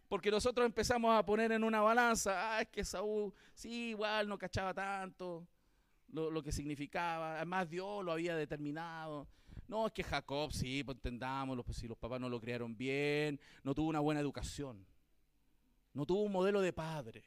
[0.07, 4.37] Porque nosotros empezamos a poner en una balanza, ah, es que Saúl, sí, igual no
[4.37, 5.47] cachaba tanto
[6.09, 9.27] lo, lo que significaba, además Dios lo había determinado.
[9.67, 13.39] No, es que Jacob, sí, pues entendámoslo, pues si los papás no lo criaron bien,
[13.63, 14.85] no tuvo una buena educación,
[15.93, 17.23] no tuvo un modelo de padre.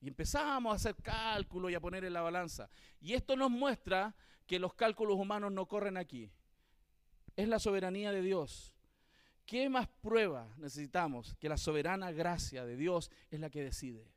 [0.00, 2.68] Y empezamos a hacer cálculos y a poner en la balanza.
[3.00, 4.14] Y esto nos muestra
[4.46, 6.30] que los cálculos humanos no corren aquí.
[7.36, 8.74] Es la soberanía de Dios.
[9.46, 11.34] ¿Qué más prueba necesitamos?
[11.36, 14.13] Que la soberana gracia de Dios es la que decide.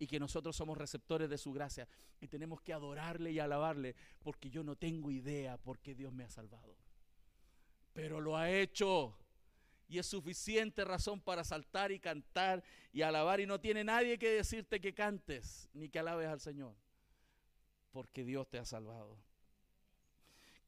[0.00, 1.86] Y que nosotros somos receptores de su gracia.
[2.20, 6.24] Y tenemos que adorarle y alabarle porque yo no tengo idea por qué Dios me
[6.24, 6.74] ha salvado.
[7.92, 9.16] Pero lo ha hecho.
[9.88, 13.38] Y es suficiente razón para saltar y cantar y alabar.
[13.38, 16.74] Y no tiene nadie que decirte que cantes ni que alabes al Señor.
[17.92, 19.16] Porque Dios te ha salvado.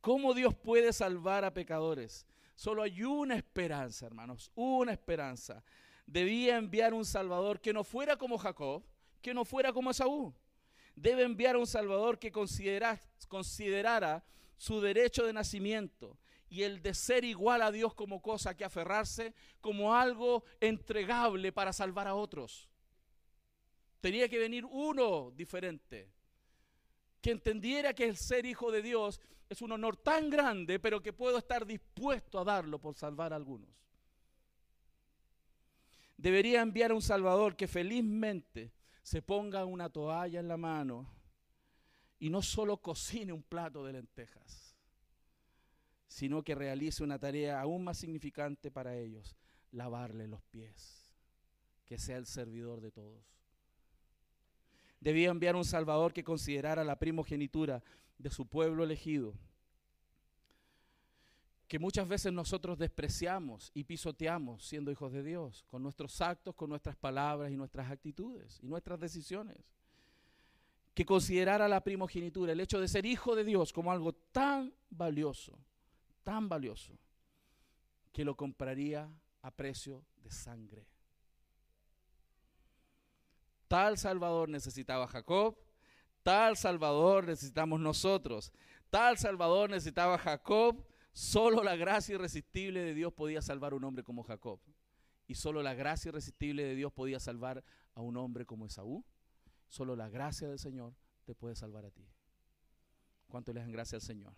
[0.00, 2.26] ¿Cómo Dios puede salvar a pecadores?
[2.54, 5.64] Solo hay una esperanza, hermanos, una esperanza.
[6.06, 8.82] Debía enviar un Salvador que no fuera como Jacob,
[9.22, 10.34] que no fuera como Esaú.
[10.94, 14.24] Debe enviar un Salvador que considerara
[14.58, 16.18] su derecho de nacimiento
[16.50, 21.72] y el de ser igual a Dios como cosa que aferrarse, como algo entregable para
[21.72, 22.68] salvar a otros.
[24.02, 26.10] Tenía que venir uno diferente,
[27.22, 29.18] que entendiera que el ser hijo de Dios
[29.48, 33.36] es un honor tan grande, pero que puedo estar dispuesto a darlo por salvar a
[33.36, 33.70] algunos.
[36.18, 41.06] Debería enviar a un Salvador que felizmente se ponga una toalla en la mano
[42.18, 44.76] y no solo cocine un plato de lentejas,
[46.06, 49.36] sino que realice una tarea aún más significante para ellos,
[49.72, 51.12] lavarle los pies,
[51.84, 53.24] que sea el servidor de todos.
[55.00, 57.82] Debía enviar un Salvador que considerara la primogenitura
[58.18, 59.34] de su pueblo elegido,
[61.72, 66.68] que muchas veces nosotros despreciamos y pisoteamos siendo hijos de Dios, con nuestros actos, con
[66.68, 69.56] nuestras palabras y nuestras actitudes y nuestras decisiones.
[70.92, 75.58] Que considerara la primogenitura, el hecho de ser hijo de Dios, como algo tan valioso,
[76.22, 76.92] tan valioso,
[78.12, 79.10] que lo compraría
[79.40, 80.86] a precio de sangre.
[83.66, 85.56] Tal Salvador necesitaba Jacob,
[86.22, 88.52] tal Salvador necesitamos nosotros,
[88.90, 94.04] tal Salvador necesitaba Jacob, solo la gracia irresistible de Dios podía salvar a un hombre
[94.04, 94.60] como Jacob.
[95.26, 99.04] Y solo la gracia irresistible de Dios podía salvar a un hombre como Esaú.
[99.68, 100.94] Solo la gracia del Señor
[101.24, 102.06] te puede salvar a ti.
[103.28, 104.34] ¿Cuánto le dan gracia al Señor?